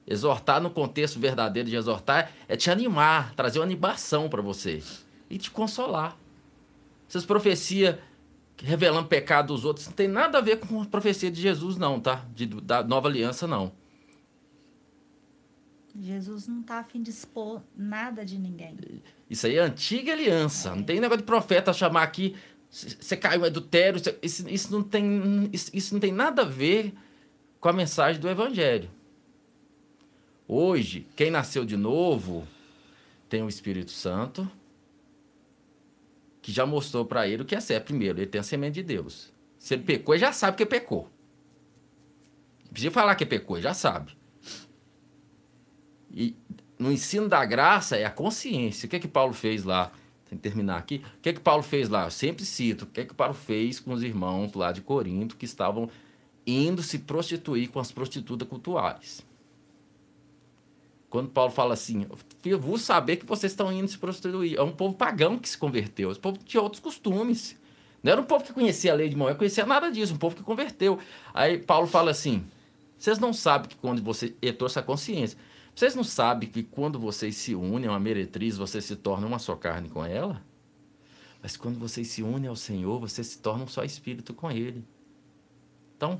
[0.05, 4.83] Exortar no contexto verdadeiro de exortar é te animar, trazer uma animação para você
[5.29, 6.17] e te consolar.
[7.07, 7.95] Essas profecias
[8.61, 12.01] revelando pecado dos outros não tem nada a ver com a profecia de Jesus, não,
[12.01, 12.25] tá?
[12.35, 13.71] De, da nova aliança, não.
[15.99, 18.77] Jesus não está afim de expor nada de ninguém.
[19.29, 20.69] Isso aí é antiga aliança.
[20.69, 20.75] É.
[20.75, 22.35] Não tem negócio de profeta chamar aqui.
[22.69, 23.99] Você caiu adultério.
[24.21, 26.93] Isso, isso, não tem, isso, isso não tem nada a ver
[27.59, 28.89] com a mensagem do Evangelho.
[30.47, 32.47] Hoje, quem nasceu de novo
[33.27, 34.49] tem o Espírito Santo,
[36.41, 37.85] que já mostrou para ele o que é certo.
[37.85, 39.33] Primeiro, ele tem a semente de Deus.
[39.59, 41.09] Se ele pecou, ele já sabe que pecou.
[42.63, 44.15] Não precisa falar que pecou, ele já sabe.
[46.13, 46.35] E
[46.79, 48.87] no ensino da graça é a consciência.
[48.87, 49.91] O que é que Paulo fez lá?
[50.29, 51.01] Que terminar aqui.
[51.17, 52.05] O que é que Paulo fez lá?
[52.05, 52.83] Eu sempre cito.
[52.83, 55.89] O que é que Paulo fez com os irmãos lá de Corinto que estavam
[56.45, 59.25] indo se prostituir com as prostitutas cultuais?
[61.09, 62.05] Quando Paulo fala assim,
[62.43, 64.57] eu vou saber que vocês estão indo se prostituir.
[64.57, 66.11] É um povo pagão que se converteu.
[66.11, 67.55] Esse povo tinha outros costumes.
[68.03, 70.13] Não era um povo que conhecia a lei de Moisés, conhecia nada disso.
[70.13, 70.99] Um povo que converteu.
[71.33, 72.45] Aí Paulo fala assim,
[72.97, 74.35] vocês não sabem que quando você...
[74.41, 75.37] Ele trouxe a consciência.
[75.77, 79.37] Vocês não sabem que quando vocês se unem a uma meretriz, você se torna uma
[79.37, 80.43] só carne com ela?
[81.39, 84.83] Mas quando vocês se unem ao Senhor, você se torna um só espírito com Ele.
[85.95, 86.19] Então,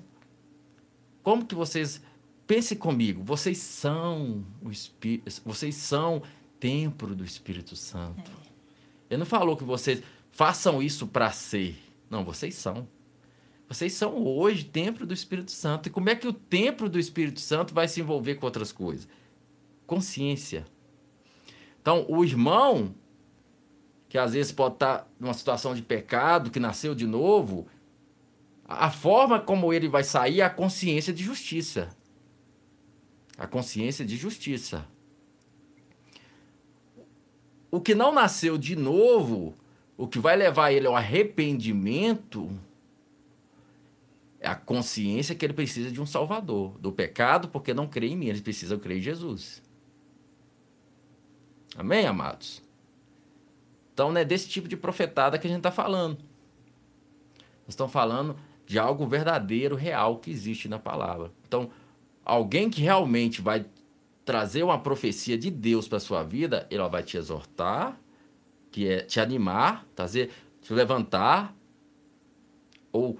[1.23, 1.99] como que vocês
[2.45, 3.23] pense comigo?
[3.23, 6.21] Vocês são o Espírito, vocês são
[6.59, 8.29] templo do Espírito Santo.
[8.29, 8.49] É.
[9.09, 11.75] Ele não falou que vocês façam isso para ser.
[12.11, 12.87] Não, vocês são.
[13.67, 15.87] Vocês são hoje templo do Espírito Santo.
[15.87, 19.07] E como é que o templo do Espírito Santo vai se envolver com outras coisas?
[19.87, 20.67] Consciência.
[21.81, 22.93] Então, o irmão,
[24.09, 27.65] que às vezes pode estar numa situação de pecado, que nasceu de novo,
[28.65, 31.89] a forma como ele vai sair é a consciência de justiça.
[33.37, 34.85] A consciência de justiça.
[37.71, 39.55] O que não nasceu de novo,
[39.95, 42.49] o que vai levar ele ao arrependimento,
[44.39, 46.77] é a consciência que ele precisa de um Salvador.
[46.79, 49.61] Do pecado, porque não crê em mim, ele precisa crer em Jesus.
[51.77, 52.63] Amém, amados?
[53.93, 56.17] Então, não é desse tipo de profetada que a gente está falando.
[57.61, 61.31] Nós estamos falando de algo verdadeiro, real, que existe na palavra.
[61.47, 61.69] Então,
[62.25, 63.65] alguém que realmente vai
[64.25, 67.97] trazer uma profecia de Deus para sua vida, ele vai te exortar,
[68.71, 71.55] que é te animar, trazer, te levantar,
[72.91, 73.19] ou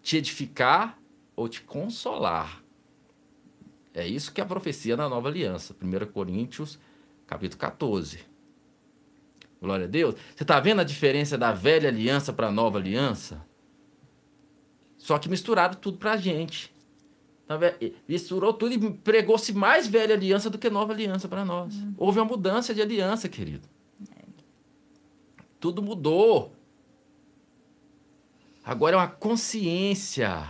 [0.00, 0.96] te edificar,
[1.34, 2.62] ou te consolar.
[3.92, 5.74] É isso que é a profecia na nova aliança.
[5.82, 6.78] 1 Coríntios
[7.30, 8.18] capítulo 14.
[9.62, 10.16] Glória a Deus.
[10.34, 13.46] Você está vendo a diferença da velha aliança para a nova aliança?
[14.98, 16.74] Só que misturado tudo para a gente.
[18.08, 21.72] Misturou tudo e pregou-se mais velha aliança do que nova aliança para nós.
[21.76, 21.94] Uhum.
[21.96, 23.68] Houve uma mudança de aliança, querido.
[24.16, 24.24] É.
[25.60, 26.52] Tudo mudou.
[28.64, 30.48] Agora é uma consciência.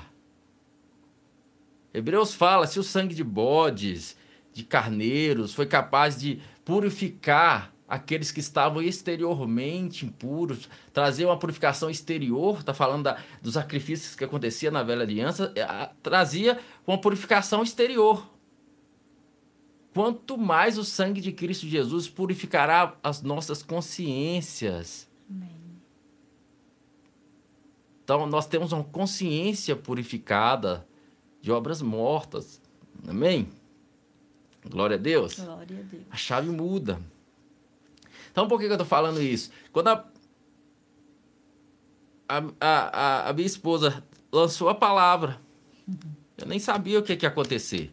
[1.93, 4.16] Hebreus fala: se o sangue de bodes,
[4.53, 6.41] de carneiros, foi capaz de
[6.71, 14.14] purificar aqueles que estavam exteriormente impuros, trazer uma purificação exterior, está falando da, dos sacrifícios
[14.14, 18.25] que acontecia na velha aliança, é, trazia uma purificação exterior.
[19.93, 25.11] Quanto mais o sangue de Cristo Jesus purificará as nossas consciências.
[25.29, 25.51] Amém.
[28.05, 30.87] Então, nós temos uma consciência purificada
[31.43, 32.62] de obras mortas.
[33.09, 33.49] Amém?
[34.69, 35.39] Glória a Deus.
[35.41, 36.05] Glória a Deus.
[36.11, 37.01] A chave muda.
[38.31, 39.51] Então, por que, que eu estou falando isso?
[39.73, 40.05] Quando a,
[42.29, 45.41] a, a, a, minha esposa lançou a palavra,
[46.39, 47.93] eu nem sabia o que, que ia acontecer.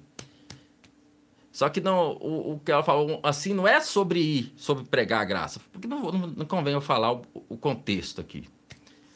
[1.52, 5.22] Só que não, o, o, que ela falou assim não é sobre ir, sobre pregar
[5.22, 8.48] a graça, porque não, não, não convém eu falar o, o, contexto aqui,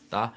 [0.09, 0.33] tá?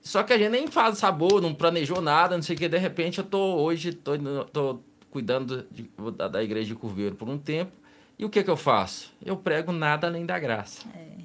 [0.00, 2.68] Só que a gente nem faz sabor, não planejou nada, não sei o que.
[2.68, 4.80] De repente eu tô hoje tô, tô
[5.12, 7.70] cuidando de, da, da igreja de Curveiro por um tempo.
[8.18, 9.12] E o que, que eu faço?
[9.22, 10.88] Eu prego nada além da graça.
[10.96, 11.18] É.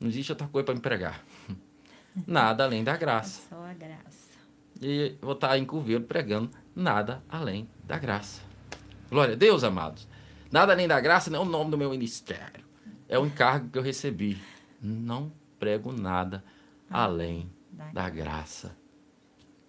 [0.00, 1.24] Não existe outra coisa para me pregar.
[2.26, 3.42] nada além da graça.
[3.46, 4.32] É só a graça.
[4.80, 8.42] E vou estar em Curveiro pregando nada além da graça.
[9.08, 10.08] Glória a Deus, amados.
[10.50, 12.64] Nada além da graça não é o nome do meu ministério.
[13.08, 14.42] É o encargo que eu recebi.
[14.82, 16.42] Não prego nada
[16.90, 17.48] ah, além
[17.92, 18.76] da graça.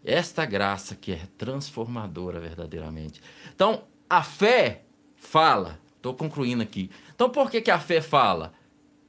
[0.04, 3.22] Esta graça que é transformadora verdadeiramente.
[3.54, 4.84] Então, a fé
[5.16, 6.91] fala Estou concluindo aqui.
[7.16, 8.54] Então, por que, que a fé fala?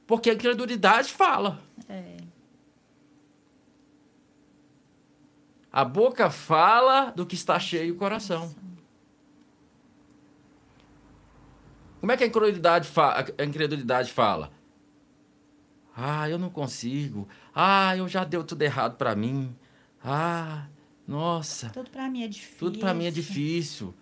[0.07, 1.61] Porque a incredulidade fala.
[1.89, 2.15] É.
[5.69, 8.55] A boca fala do que está cheio o coração.
[11.99, 14.53] Como é que a incredulidade, fa a incredulidade fala?
[15.97, 17.27] Ah, eu não consigo.
[17.53, 19.53] Ah, eu já deu tudo errado para mim.
[20.01, 20.67] Ah,
[21.05, 21.71] nossa.
[21.71, 22.57] Tudo para mim é difícil.
[22.57, 23.93] Tudo para mim é difícil,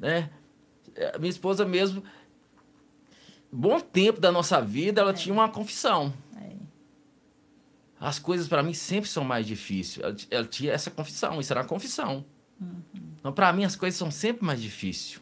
[0.00, 0.30] né?
[0.96, 2.02] É, minha esposa mesmo
[3.52, 5.14] bom tempo da nossa vida, ela é.
[5.14, 6.12] tinha uma confissão.
[6.36, 6.52] É.
[8.00, 10.04] As coisas para mim sempre são mais difíceis.
[10.04, 12.24] Ela, ela, tinha essa confissão, isso era uma confissão.
[12.60, 12.82] Uhum.
[13.18, 15.20] Então, para mim, as coisas são sempre mais difíceis.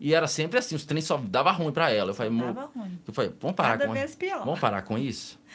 [0.00, 2.10] E era sempre assim, os trens só dava ruim para ela.
[2.10, 2.98] Eu falei, dava ruim.
[3.06, 4.44] Eu falei, vamos parar Cada com pior.
[4.44, 5.38] Vamos parar com isso?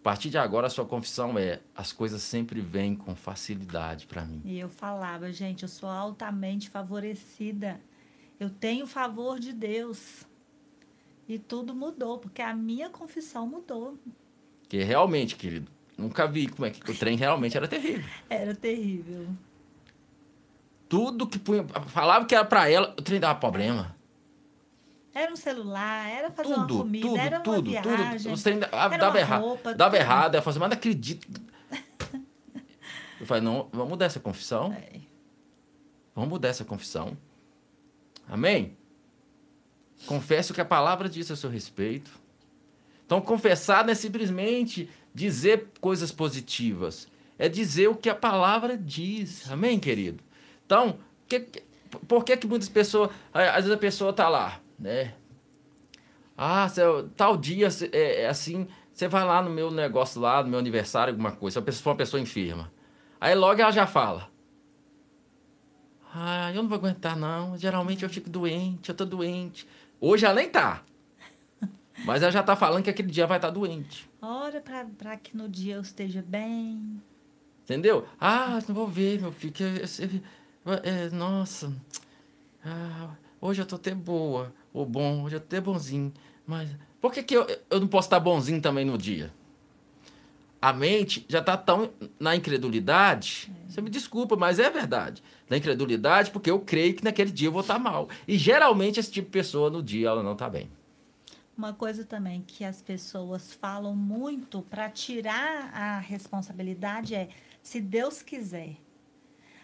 [0.00, 4.24] A partir de agora, a sua confissão é: as coisas sempre vêm com facilidade para
[4.24, 4.40] mim.
[4.44, 7.78] E eu falava, gente, eu sou altamente favorecida.
[8.38, 10.26] Eu tenho o favor de Deus.
[11.28, 13.98] E tudo mudou, porque a minha confissão mudou.
[14.68, 18.08] Que realmente, querido, nunca vi como é que o trem realmente era terrível.
[18.30, 19.28] Era terrível.
[20.88, 23.94] Tudo que punha, falava que era para ela, o trem dava problema.
[25.12, 28.32] Era um celular, era fazer tudo, uma comida, tudo, era uma tudo, viagem.
[28.32, 29.42] Tudo, trem dava, dava errado.
[29.42, 30.00] Roupa, dava tudo.
[30.00, 31.40] errado, eu falei, mas não acredito.
[33.20, 34.72] eu falei, não, vamos mudar essa confissão.
[34.72, 35.00] É.
[36.14, 37.16] Vamos mudar essa confissão.
[38.28, 38.76] Amém?
[40.06, 42.10] Confesse o que a palavra diz a seu respeito.
[43.04, 47.08] Então, confessar não é simplesmente dizer coisas positivas.
[47.36, 49.50] É dizer o que a palavra diz.
[49.50, 50.22] Amém, querido?
[50.64, 51.40] Então, que,
[52.06, 53.10] por que, que muitas pessoas.
[53.32, 55.12] Às vezes a pessoa está lá, né?
[56.36, 56.66] Ah,
[57.16, 58.66] tal dia é, é assim.
[58.92, 61.62] Você vai lá no meu negócio lá, no meu aniversário, alguma coisa.
[61.70, 62.72] Se for uma pessoa enferma.
[63.20, 64.30] Aí logo ela já fala.
[66.14, 67.56] Ah, eu não vou aguentar, não.
[67.56, 69.68] Geralmente eu fico doente, eu tô doente.
[70.00, 70.82] Hoje ela nem tá.
[72.04, 74.10] Mas ela já tá falando que aquele dia vai estar tá doente.
[74.20, 74.62] Ora
[74.98, 77.00] para que no dia eu esteja bem.
[77.64, 78.06] Entendeu?
[78.18, 79.52] Ah, não vou ver, meu filho.
[79.52, 79.64] Que,
[80.82, 81.72] é, nossa.
[82.64, 84.52] Ah, hoje eu tô até boa.
[84.72, 86.12] Ou bom, hoje eu tô até bonzinho.
[86.46, 89.32] Mas por que, que eu, eu não posso estar bonzinho também no dia?
[90.60, 93.50] A mente já tá tão na incredulidade.
[93.66, 93.70] É.
[93.70, 97.52] Você me desculpa, mas é verdade na incredulidade, porque eu creio que naquele dia eu
[97.52, 98.08] vou estar mal.
[98.26, 100.70] E geralmente esse tipo de pessoa no dia ela não está bem.
[101.58, 107.28] Uma coisa também que as pessoas falam muito para tirar a responsabilidade é
[107.62, 108.76] se Deus quiser.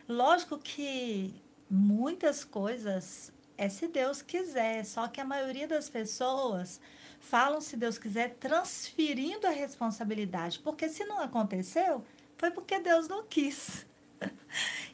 [0.09, 1.33] Lógico que
[1.71, 6.81] muitas coisas é se Deus quiser, só que a maioria das pessoas
[7.21, 12.05] falam se Deus quiser transferindo a responsabilidade, porque se não aconteceu,
[12.37, 13.87] foi porque Deus não quis.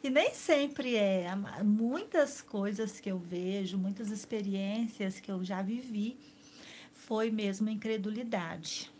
[0.02, 1.28] E nem sempre é.
[1.62, 6.18] Muitas coisas que eu vejo, muitas experiências que eu já vivi,
[6.92, 8.90] foi mesmo incredulidade.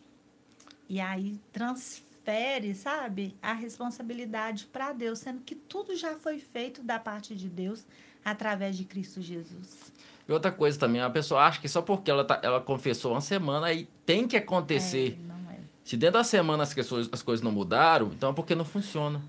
[0.89, 6.83] E aí trans, transfere, sabe, a responsabilidade para Deus, sendo que tudo já foi feito
[6.83, 7.85] da parte de Deus
[8.25, 9.93] através de Cristo Jesus.
[10.29, 13.21] E outra coisa também, a pessoa acha que só porque ela, tá, ela confessou uma
[13.21, 15.19] semana aí tem que acontecer.
[15.19, 15.59] É, não é.
[15.85, 19.21] Se dentro da semana as, pessoas, as coisas não mudaram, então é porque não funciona.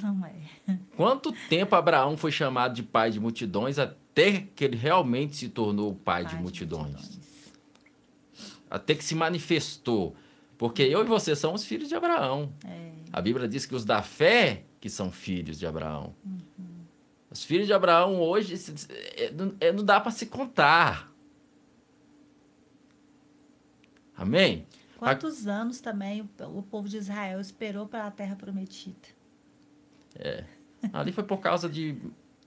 [0.00, 0.34] Não é.
[0.96, 5.90] Quanto tempo Abraão foi chamado de pai de multidões até que ele realmente se tornou
[5.90, 7.18] o pai, de, multidões?
[8.68, 10.16] Até que se manifestou.
[10.58, 12.52] Porque eu e você somos filhos de Abraão.
[12.66, 12.90] É.
[13.12, 16.14] A Bíblia diz que os da fé que são filhos de Abraão.
[16.24, 16.73] Uhum.
[17.34, 18.54] Os filhos de Abraão hoje
[19.16, 21.12] é, não, é, não dá para se contar.
[24.16, 24.64] Amém?
[24.96, 25.52] Quantos A...
[25.52, 29.08] anos também o, povo de Israel esperou pela terra prometida?
[30.14, 30.44] É.
[30.92, 31.96] Ali foi por causa de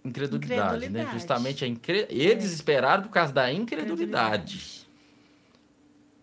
[0.06, 0.68] incredulidade, né?
[0.78, 1.06] Incredulidade.
[1.08, 1.12] né?
[1.12, 2.08] Justamente a incre...
[2.10, 2.54] eles É.
[2.54, 4.88] esperaram por causa da incredulidade.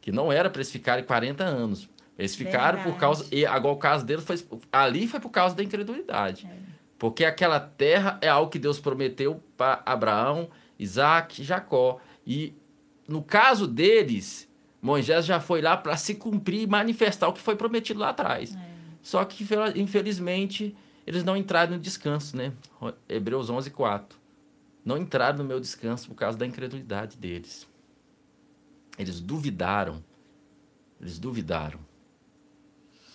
[0.01, 1.87] Que não era para eles ficarem 40 anos.
[2.19, 3.01] Eles ficaram por Verdade.
[3.01, 3.27] causa.
[3.31, 4.43] E agora o caso deles foi.
[4.73, 6.47] Ali foi por causa da incredulidade.
[6.47, 6.64] É.
[6.99, 12.01] Porque aquela terra é algo que Deus prometeu para Abraão, Isaac e Jacó.
[12.27, 12.55] E
[13.07, 14.49] no caso deles,
[14.81, 18.55] Moisés já foi lá para se cumprir e manifestar o que foi prometido lá atrás.
[18.55, 18.59] É.
[19.03, 19.45] Só que,
[19.77, 20.75] infelizmente,
[21.07, 22.53] eles não entraram no descanso, né?
[23.09, 24.19] Hebreus 11, 4.
[24.85, 27.69] Não entraram no meu descanso por causa da incredulidade deles.
[28.99, 30.03] Eles duvidaram.
[31.01, 31.81] Eles duvidaram.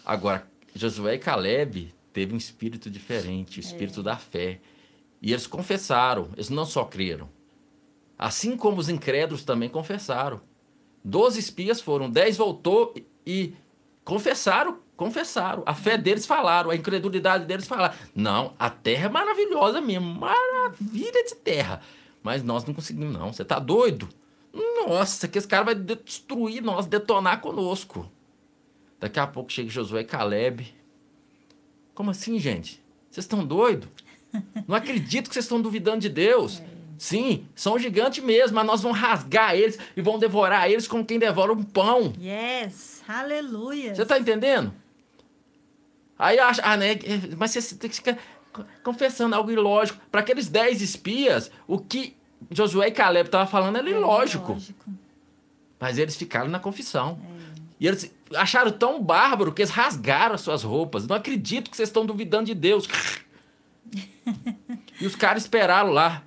[0.05, 4.59] Agora, Josué e Caleb teve um espírito diferente, o espírito da fé.
[5.21, 7.29] E eles confessaram, eles não só creram.
[8.17, 10.41] Assim como os incrédulos também confessaram.
[11.03, 12.93] Doze espias foram, dez voltou
[13.25, 13.53] e
[14.03, 15.63] confessaram, confessaram.
[15.65, 17.95] A fé deles falaram, a incredulidade deles falaram.
[18.13, 21.81] Não, a terra é maravilhosa mesmo, maravilha de terra.
[22.21, 23.31] Mas nós não conseguimos, não.
[23.31, 24.09] Você tá doido?
[24.53, 28.11] Nossa, que esse cara vai destruir nós, detonar conosco.
[28.99, 30.78] Daqui a pouco chega Josué e Caleb.
[31.99, 32.81] Como assim, gente?
[33.11, 33.89] Vocês estão doidos?
[34.65, 36.63] Não acredito que vocês estão duvidando de Deus.
[36.97, 41.19] Sim, são gigantes mesmo, mas nós vamos rasgar eles e vamos devorar eles como quem
[41.19, 42.13] devora um pão.
[42.17, 43.93] Yes, aleluia.
[43.93, 44.73] Você está entendendo?
[46.17, 46.91] Aí acha, ah, né?
[47.37, 48.17] Mas você tem que ficar
[48.81, 49.99] confessando algo ilógico.
[50.09, 52.15] Para aqueles dez espias, o que
[52.49, 54.53] Josué e Caleb estavam falando era ilógico.
[54.53, 54.89] lógico.
[55.77, 57.19] Mas eles ficaram na confissão.
[57.35, 57.38] É.
[57.79, 61.07] E eles acharam tão bárbaro que eles rasgaram as suas roupas.
[61.07, 62.87] Não acredito que vocês estão duvidando de Deus.
[64.99, 66.23] e os caras esperaram lá.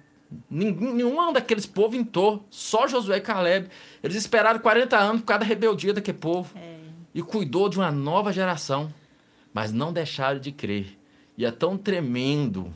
[0.49, 2.45] Ninguém, nenhum daqueles povos entrou.
[2.51, 3.69] Só Josué e Caleb.
[4.03, 6.57] Eles esperaram 40 anos por causa da rebeldia daquele povo.
[6.57, 6.79] É.
[7.15, 8.93] E cuidou de uma nova geração.
[9.53, 10.99] Mas não deixaram de crer.
[11.37, 12.73] E é tão tremendo.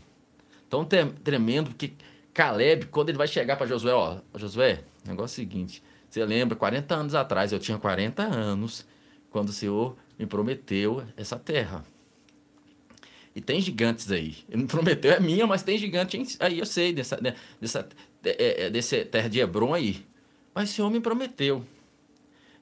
[0.69, 1.95] Tão tremendo que
[2.35, 5.83] Caleb, quando ele vai chegar para Josué, ó, Josué, o negócio é o seguinte.
[6.09, 8.87] Você lembra, 40 anos atrás, eu tinha 40 anos,
[9.31, 11.85] quando o Senhor me prometeu essa terra.
[13.35, 14.37] E tem gigantes aí.
[14.49, 17.87] Ele me prometeu, é minha, mas tem gigante em- aí, eu sei, dessa, né, dessa,
[18.25, 20.07] é, é, terra de Hebron aí.
[20.55, 21.63] Mas o Senhor me prometeu.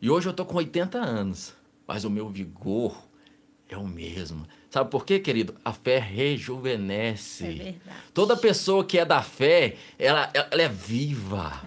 [0.03, 1.55] E hoje eu tô com 80 anos,
[1.87, 3.01] mas o meu vigor
[3.69, 4.47] é o mesmo.
[4.69, 5.55] Sabe por quê, querido?
[5.65, 7.45] A fé rejuvenesce.
[7.45, 7.99] É verdade.
[8.13, 11.63] Toda pessoa que é da fé, ela, ela é viva.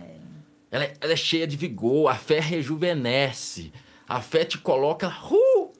[0.72, 2.09] Ela, é, ela é cheia de vigor.
[2.09, 3.72] A fé rejuvenesce.
[4.07, 5.09] A fé te coloca.
[5.32, 5.72] Uh!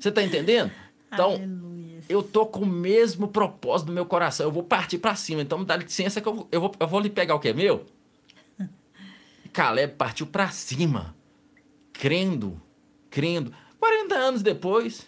[0.00, 0.70] Você tá entendendo?
[1.14, 2.00] Então, Aleluia.
[2.08, 4.46] eu tô com o mesmo propósito no meu coração.
[4.46, 5.42] Eu vou partir para cima.
[5.42, 7.48] Então, me dá licença que eu, vou- eu, vou, eu vou lhe pegar o que
[7.48, 7.84] é meu.
[9.44, 11.14] E Caleb partiu para cima.
[11.92, 12.58] Crendo.
[13.10, 13.52] Crendo.
[13.78, 15.06] 40 anos depois.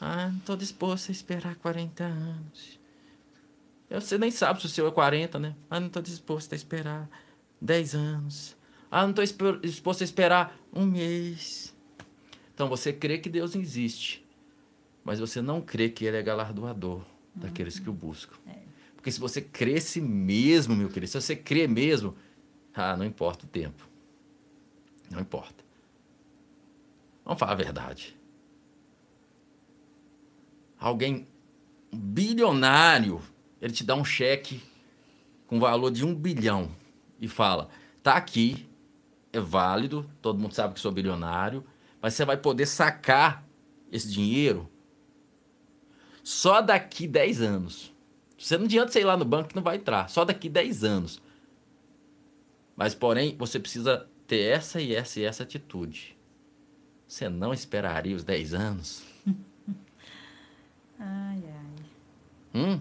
[0.00, 2.80] Ah, não tô disposto a esperar 40 anos.
[4.00, 5.54] Você nem sabe se o seu é 40, né?
[5.70, 7.08] Ah, não tô disposto a esperar
[7.60, 8.56] 10 anos.
[8.90, 11.74] Ah, não espe- disposto a esperar um mês.
[12.54, 14.24] Então você crê que Deus existe,
[15.02, 17.02] mas você não crê que Ele é galardoador
[17.34, 18.36] daqueles que o buscam.
[18.94, 22.14] Porque se você cresce mesmo, meu querido, se você crê mesmo,
[22.74, 23.88] ah, não importa o tempo.
[25.10, 25.64] Não importa.
[27.24, 28.16] Vamos falar a verdade.
[30.78, 31.26] Alguém
[31.92, 33.20] bilionário,
[33.62, 34.60] ele te dá um cheque
[35.46, 36.68] com valor de um bilhão
[37.20, 37.68] e fala:
[38.02, 38.68] tá aqui,
[39.32, 41.64] é válido, todo mundo sabe que sou bilionário,
[42.00, 43.46] mas você vai poder sacar
[43.92, 44.68] esse dinheiro
[46.24, 47.92] só daqui 10 anos.
[48.36, 50.82] Você não adianta você ir lá no banco que não vai entrar, só daqui 10
[50.82, 51.22] anos.
[52.74, 56.16] Mas, porém, você precisa ter essa e essa e essa atitude.
[57.06, 59.04] Você não esperaria os 10 anos?
[60.98, 61.84] Ai, ai.
[62.54, 62.80] Hum?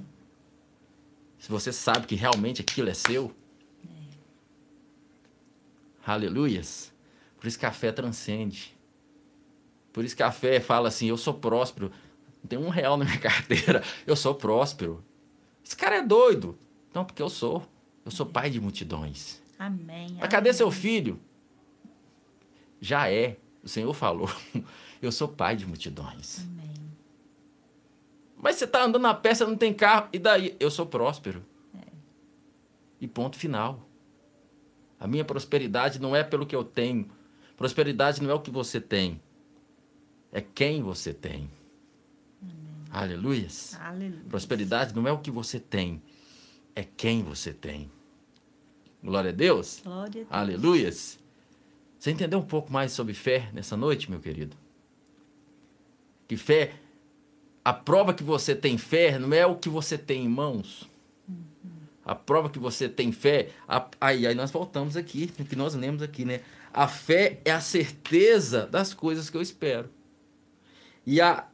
[1.41, 3.35] Se você sabe que realmente aquilo é seu?
[6.05, 6.93] Aleluias.
[7.39, 8.77] Por isso que a fé transcende.
[9.91, 11.91] Por isso que a fé fala assim: eu sou próspero.
[12.43, 13.83] Não tem um real na minha carteira.
[14.05, 15.03] Eu sou próspero.
[15.65, 16.59] Esse cara é doido.
[16.93, 17.67] Não, porque eu sou.
[18.05, 19.41] Eu sou pai de multidões.
[19.57, 20.17] Amém.
[20.19, 20.57] Mas cadê amém.
[20.57, 21.19] seu filho?
[22.79, 23.37] Já é.
[23.63, 24.29] O Senhor falou.
[25.01, 26.41] Eu sou pai de multidões.
[26.41, 26.80] Amém.
[28.41, 30.09] Mas você está andando na pé, você não tem carro.
[30.11, 30.55] E daí?
[30.59, 31.45] Eu sou próspero.
[32.99, 33.87] E ponto final.
[34.99, 37.09] A minha prosperidade não é pelo que eu tenho.
[37.55, 39.21] Prosperidade não é o que você tem.
[40.31, 41.49] É quem você tem.
[42.89, 43.77] Aleluias.
[43.79, 44.23] Aleluia.
[44.27, 46.01] Prosperidade não é o que você tem.
[46.75, 47.91] É quem você tem.
[49.03, 49.81] Glória a Deus.
[49.83, 50.27] Glória a Deus.
[50.29, 51.19] Aleluias.
[51.99, 54.57] Você entendeu um pouco mais sobre fé nessa noite, meu querido?
[56.27, 56.75] Que fé,
[57.63, 60.89] a prova que você tem fé não é o que você tem em mãos.
[62.03, 66.01] A prova que você tem fé, a- aí, aí nós voltamos aqui, que nós lemos
[66.01, 66.41] aqui, né?
[66.73, 69.89] A fé é a certeza das coisas que eu espero.
[71.05, 71.47] E a,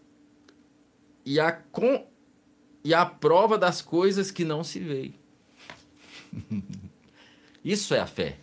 [1.25, 2.05] e a, com,
[2.83, 5.13] e a prova das coisas que não se veem.
[7.63, 8.37] Isso é a fé.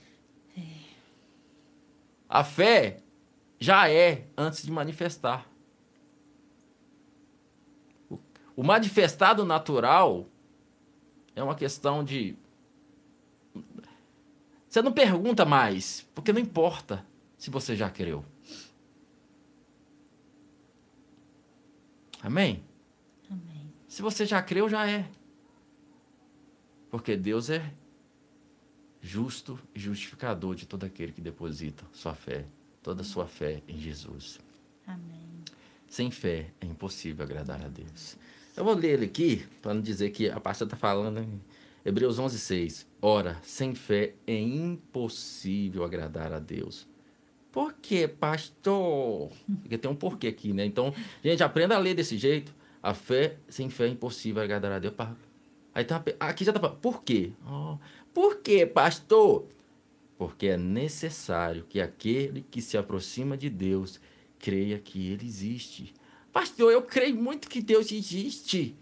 [2.29, 2.99] A fé
[3.59, 5.49] já é antes de manifestar.
[8.57, 10.27] O, manifestado natural
[11.35, 12.37] é uma questão de.
[14.69, 17.05] Você não pergunta mais, porque não importa
[17.37, 18.25] se você já creu.
[22.23, 22.65] Amém?
[23.31, 23.73] Amém.
[23.87, 25.09] Se você já creu, já é.
[26.91, 27.73] Porque Deus é
[29.03, 32.47] justo e justificador de todo aquele que deposita sua fé,
[32.83, 34.41] toda a sua fé em Jesus.
[34.87, 35.29] Amém.
[35.87, 38.17] Sem fé é impossível agradar a Deus.
[38.57, 41.27] Eu vou ler ele aqui, para não dizer que a pastora está falando
[41.85, 42.87] Hebreus 11, 6.
[43.03, 46.87] Ora, sem fé é impossível agradar a Deus.
[47.51, 49.31] Por quê, pastor?
[49.61, 50.65] Porque tem um porquê aqui, né?
[50.65, 52.55] Então, gente, aprenda a ler desse jeito.
[52.83, 54.95] A fé, sem fé é impossível agradar a Deus.
[55.75, 57.33] Aí tá, aqui já tá falando, por quê?
[57.47, 57.77] Oh,
[58.13, 59.47] por quê, pastor?
[60.17, 64.01] Porque é necessário que aquele que se aproxima de Deus
[64.39, 65.93] creia que ele existe.
[66.35, 68.75] Pastor, eu creio muito que Deus existe.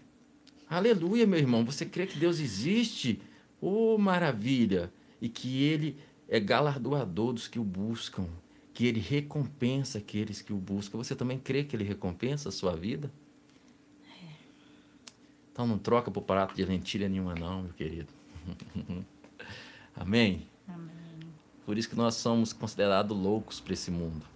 [0.67, 1.63] Aleluia, meu irmão.
[1.63, 3.21] Você crê que Deus existe?
[3.61, 4.91] Oh, maravilha!
[5.21, 5.95] E que ele
[6.27, 8.27] é galardoador dos que o buscam,
[8.73, 10.97] que ele recompensa aqueles que o buscam.
[10.97, 13.11] Você também crê que ele recompensa a sua vida?
[15.51, 18.11] Então não troca por prato de lentilha nenhuma não, meu querido.
[19.95, 20.47] Amém?
[20.67, 20.89] Amém.
[21.67, 24.32] Por isso que nós somos considerados loucos para esse mundo.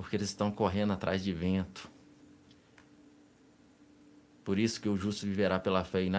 [0.00, 1.90] Porque eles estão correndo atrás de vento.
[4.42, 6.02] Por isso que o justo viverá pela fé.
[6.02, 6.10] E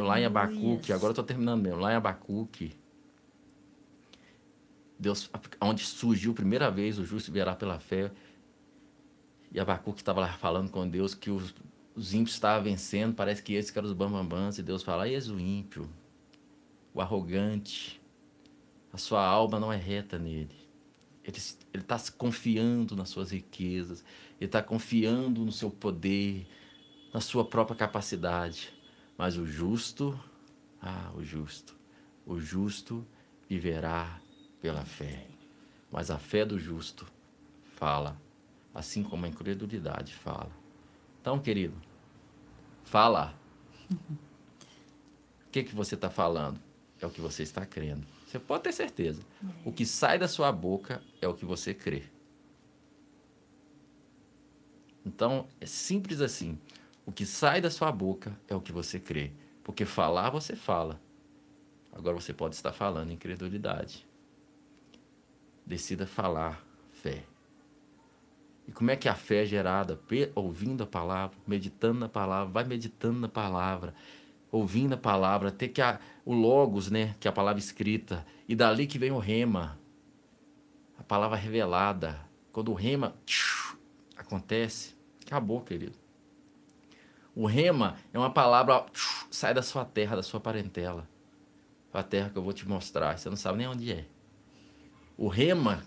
[0.00, 2.76] lá em, Abacuque, agora eu estou terminando mesmo, lá em Abacuque,
[4.98, 5.30] Deus,
[5.60, 8.10] onde surgiu a primeira vez o justo viverá pela fé.
[9.52, 11.54] E Abacuque estava lá falando com Deus que os,
[11.94, 15.30] os ímpios estavam vencendo, parece que esses que eram os bambambãs, e Deus fala, eis
[15.30, 15.88] o ímpio,
[16.92, 18.00] o arrogante,
[18.92, 20.69] a sua alma não é reta nele.
[21.72, 24.04] Ele está confiando nas suas riquezas,
[24.40, 26.46] ele está confiando no seu poder,
[27.12, 28.72] na sua própria capacidade.
[29.16, 30.18] Mas o justo,
[30.80, 31.76] ah, o justo,
[32.26, 33.06] o justo
[33.48, 34.20] viverá
[34.60, 35.26] pela fé.
[35.90, 37.06] Mas a fé do justo
[37.76, 38.20] fala,
[38.74, 40.50] assim como a incredulidade fala.
[41.20, 41.74] Então, querido,
[42.84, 43.34] fala.
[45.40, 46.60] O que, que você está falando?
[47.00, 48.06] É o que você está crendo.
[48.30, 49.22] Você pode ter certeza.
[49.64, 52.04] O que sai da sua boca é o que você crê.
[55.04, 56.56] Então, é simples assim.
[57.04, 59.32] O que sai da sua boca é o que você crê.
[59.64, 61.00] Porque falar, você fala.
[61.92, 64.06] Agora você pode estar falando incredulidade.
[65.66, 67.24] Decida falar fé.
[68.68, 70.00] E como é que a fé é gerada?
[70.36, 73.92] Ouvindo a palavra, meditando na palavra, vai meditando na palavra,
[74.50, 78.54] ouvindo a palavra, ter que a, o logos, né, que é a palavra escrita, e
[78.54, 79.78] dali que vem o rema,
[80.98, 82.20] a palavra revelada.
[82.52, 83.78] Quando o rema tchiu,
[84.16, 85.96] acontece, acabou, querido.
[87.34, 91.08] O rema é uma palavra tchiu, sai da sua terra, da sua parentela,
[91.92, 93.16] a terra que eu vou te mostrar.
[93.18, 94.04] Você não sabe nem onde é.
[95.16, 95.84] O rema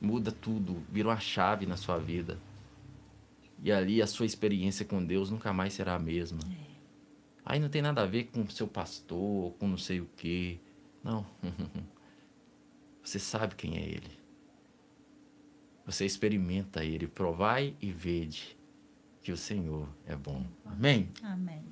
[0.00, 2.38] muda tudo, vira uma chave na sua vida.
[3.62, 6.40] E ali a sua experiência com Deus nunca mais será a mesma.
[7.50, 10.60] Aí não tem nada a ver com seu pastor, com não sei o quê.
[11.02, 11.26] Não.
[13.02, 14.12] Você sabe quem é ele.
[15.84, 17.08] Você experimenta ele.
[17.08, 18.56] Provai e vede
[19.20, 20.46] que o Senhor é bom.
[20.64, 21.08] Amém?
[21.24, 21.64] Amém.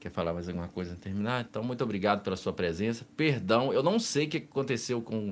[0.00, 1.44] Quer falar mais alguma coisa antes de terminar?
[1.46, 3.06] Então, muito obrigado pela sua presença.
[3.14, 5.30] Perdão, eu não sei o que aconteceu com,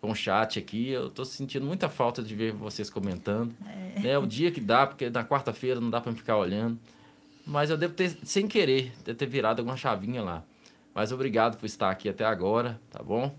[0.00, 0.88] com o chat aqui.
[0.88, 3.54] Eu estou sentindo muita falta de ver vocês comentando.
[4.02, 6.80] É, é o dia que dá, porque na quarta-feira não dá para ficar olhando.
[7.46, 10.44] Mas eu devo ter, sem querer, ter virado alguma chavinha lá.
[10.94, 13.34] Mas obrigado por estar aqui até agora, tá bom?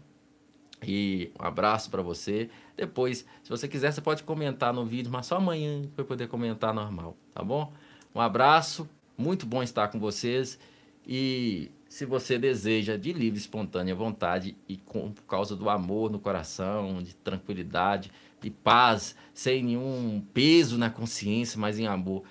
[0.83, 2.49] E um abraço para você.
[2.75, 6.73] Depois, se você quiser, você pode comentar no vídeo, mas só amanhã vai poder comentar
[6.73, 7.73] normal, tá bom?
[8.13, 8.87] Um abraço,
[9.17, 10.59] muito bom estar com vocês.
[11.07, 16.19] E se você deseja de livre, espontânea vontade e com, por causa do amor no
[16.19, 18.11] coração, de tranquilidade,
[18.41, 22.23] de paz, sem nenhum peso na consciência, mas em amor,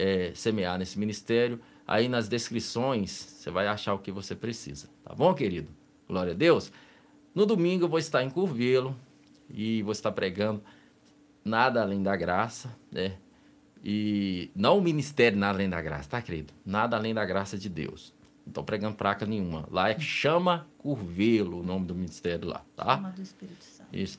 [0.00, 5.14] é, semear nesse ministério, aí nas descrições você vai achar o que você precisa, tá
[5.14, 5.68] bom, querido?
[6.08, 6.72] Glória a Deus.
[7.34, 8.96] No domingo eu vou estar em Curvelo
[9.52, 10.62] e vou estar pregando
[11.44, 13.18] nada além da graça, né?
[13.82, 16.52] E não o ministério nada além da graça, tá, querido?
[16.64, 18.12] Nada além da graça de Deus.
[18.44, 19.66] Não estou pregando placa nenhuma.
[19.70, 22.96] Lá é Chama Curvelo, o nome do ministério lá, tá?
[22.96, 23.79] Chama do Espírito Santo.
[23.92, 24.18] Isso.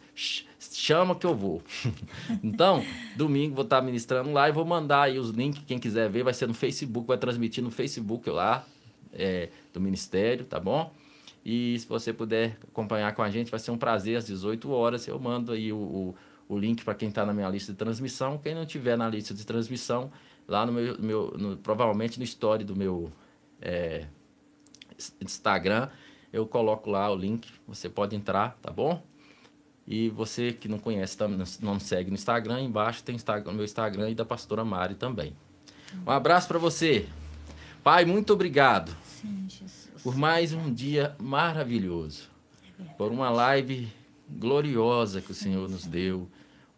[0.59, 1.61] Chama que eu vou.
[2.43, 2.83] então,
[3.15, 5.63] domingo vou estar ministrando lá e vou mandar aí os links.
[5.65, 8.65] Quem quiser ver, vai ser no Facebook, vai transmitir no Facebook lá
[9.13, 10.93] é, do ministério, tá bom?
[11.43, 15.07] E se você puder acompanhar com a gente, vai ser um prazer às 18 horas.
[15.07, 16.15] Eu mando aí o, o,
[16.47, 18.37] o link para quem está na minha lista de transmissão.
[18.37, 20.11] Quem não tiver na lista de transmissão,
[20.47, 23.11] lá no meu, meu no, provavelmente no story do meu
[23.59, 24.05] é,
[25.19, 25.89] Instagram,
[26.31, 27.51] eu coloco lá o link.
[27.67, 29.01] Você pode entrar, tá bom?
[29.87, 31.17] E você que não conhece,
[31.61, 35.35] não segue no Instagram, embaixo tem o meu Instagram e da pastora Mari também.
[36.05, 37.07] Um abraço para você.
[37.83, 38.95] Pai, muito obrigado.
[39.03, 39.47] Sim,
[40.03, 42.29] por mais um dia maravilhoso,
[42.97, 43.91] por uma live
[44.29, 46.29] gloriosa que o Senhor nos deu,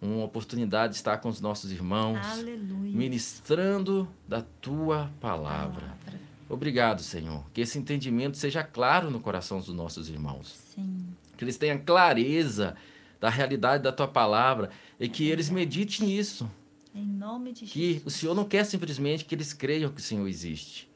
[0.01, 2.91] uma oportunidade de estar com os nossos irmãos, Aleluia.
[2.91, 5.81] ministrando da tua palavra.
[5.81, 6.21] palavra.
[6.49, 7.43] Obrigado, Senhor.
[7.53, 10.55] Que esse entendimento seja claro no coração dos nossos irmãos.
[10.75, 11.07] Sim.
[11.37, 12.75] Que eles tenham clareza
[13.23, 14.69] da realidade da tua palavra
[14.99, 16.49] e que eles meditem nisso.
[16.93, 18.05] Em nome de que Jesus.
[18.05, 20.93] o Senhor não quer simplesmente que eles creiam que o Senhor existe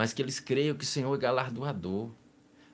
[0.00, 2.08] mas que eles creiam que o Senhor é galardoador.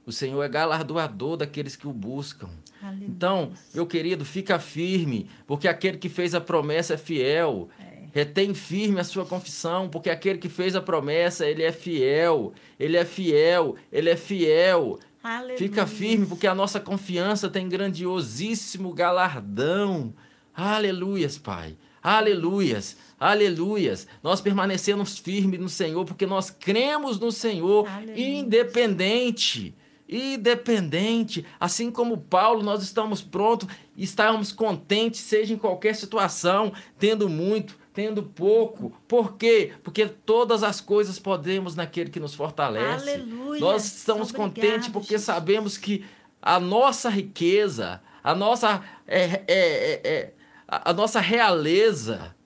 [0.06, 2.48] O Senhor é galardoador daqueles que o buscam.
[2.80, 3.08] Aleluia.
[3.08, 7.68] Então, meu querido, fica firme, porque aquele que fez a promessa é fiel.
[7.80, 7.96] É.
[8.12, 12.52] Retém firme a sua confissão, porque aquele que fez a promessa, ele é fiel.
[12.78, 15.00] Ele é fiel, ele é fiel.
[15.26, 15.58] Aleluia.
[15.58, 20.14] Fica firme, porque a nossa confiança tem grandiosíssimo galardão.
[20.54, 21.76] Aleluias, Pai.
[22.00, 22.96] Aleluias.
[23.18, 24.06] Aleluias.
[24.22, 29.74] Nós permanecemos firmes no Senhor porque nós cremos no Senhor, independente.
[30.08, 33.66] Independente, assim como Paulo, nós estamos prontos,
[33.96, 38.92] estamos contentes, seja em qualquer situação, tendo muito, tendo pouco.
[39.08, 39.72] Por quê?
[39.82, 43.10] Porque todas as coisas podemos naquele que nos fortalece.
[43.10, 43.58] Aleluia.
[43.58, 45.24] Nós estamos Obrigado, contentes porque Jesus.
[45.24, 46.04] sabemos que
[46.42, 50.32] a nossa riqueza, a nossa, é, é, é, é
[50.68, 52.36] a, a nossa realeza,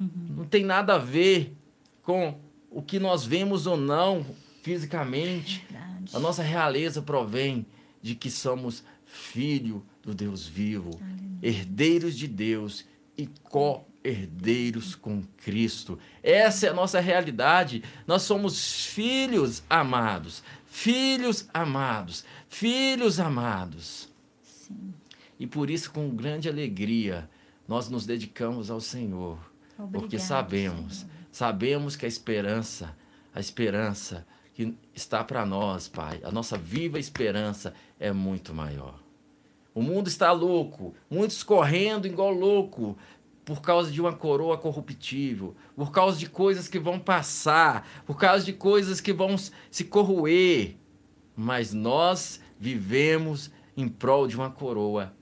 [0.00, 0.10] Uhum.
[0.36, 1.56] Não tem nada a ver
[2.02, 2.38] com
[2.70, 4.24] o que nós vemos ou não
[4.62, 5.66] fisicamente.
[5.68, 6.16] Verdade.
[6.16, 7.66] A nossa realeza provém
[8.00, 11.38] de que somos filho do Deus vivo, Aleluia.
[11.42, 12.84] herdeiros de Deus
[13.16, 13.26] e
[14.02, 15.98] co-herdeiros com Cristo.
[16.22, 17.82] Essa é a nossa realidade.
[18.06, 24.08] Nós somos filhos amados, filhos amados, filhos amados.
[24.42, 24.94] Sim.
[25.38, 27.28] E por isso, com grande alegria,
[27.66, 29.38] nós nos dedicamos ao Senhor
[29.78, 31.10] Obrigada, porque sabemos, Senhor.
[31.30, 32.96] sabemos que a esperança,
[33.32, 38.98] a esperança que está para nós, Pai, a nossa viva esperança é muito maior.
[39.72, 42.98] O mundo está louco, muitos correndo igual louco,
[43.48, 48.44] por causa de uma coroa corruptível, por causa de coisas que vão passar, por causa
[48.44, 49.36] de coisas que vão
[49.70, 50.76] se corroer.
[51.34, 55.14] Mas nós vivemos em prol de uma coroa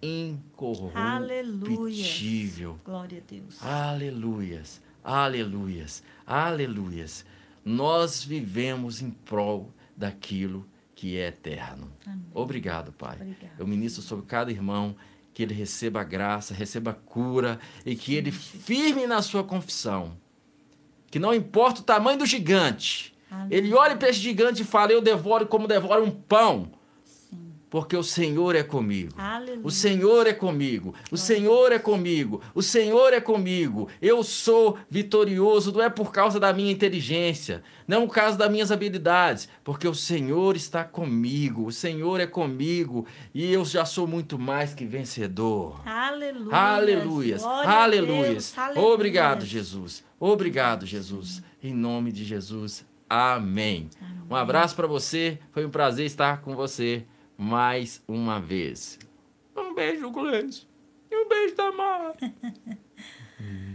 [0.00, 2.78] incorruptível.
[2.84, 3.60] Glória a Deus.
[3.60, 4.80] Aleluias.
[5.02, 6.04] Aleluias.
[6.24, 7.26] Aleluias.
[7.64, 10.64] Nós vivemos em prol daquilo
[10.94, 11.90] que é eterno.
[12.06, 12.24] Amém.
[12.32, 13.16] Obrigado, Pai.
[13.16, 13.58] Obrigado.
[13.58, 14.94] Eu ministro sobre cada irmão
[15.34, 20.16] que ele receba graça, receba cura e que ele firme na sua confissão.
[21.10, 23.12] Que não importa o tamanho do gigante,
[23.50, 26.70] ele olhe para esse gigante e fala: Eu devoro como devoro um pão
[27.74, 29.14] porque o Senhor é comigo.
[29.18, 29.60] Aleluia.
[29.64, 30.94] O Senhor é comigo.
[31.10, 32.40] O Senhor é comigo.
[32.54, 33.88] O Senhor é comigo.
[34.00, 38.70] Eu sou vitorioso, não é por causa da minha inteligência, não por causa das minhas
[38.70, 41.66] habilidades, porque o Senhor está comigo.
[41.66, 45.80] O Senhor é comigo e eu já sou muito mais que vencedor.
[45.84, 46.54] Aleluia.
[46.56, 47.42] Aleluias.
[47.42, 48.54] Aleluias.
[48.76, 50.04] Obrigado, Jesus.
[50.20, 51.42] Obrigado, Jesus.
[51.60, 52.86] Em nome de Jesus.
[53.10, 53.90] Amém.
[54.00, 54.22] Amém.
[54.30, 55.40] Um abraço para você.
[55.50, 57.04] Foi um prazer estar com você
[57.44, 58.98] mais uma vez.
[59.54, 60.66] Um beijo Gleice.
[61.10, 62.16] E um beijo da Mara.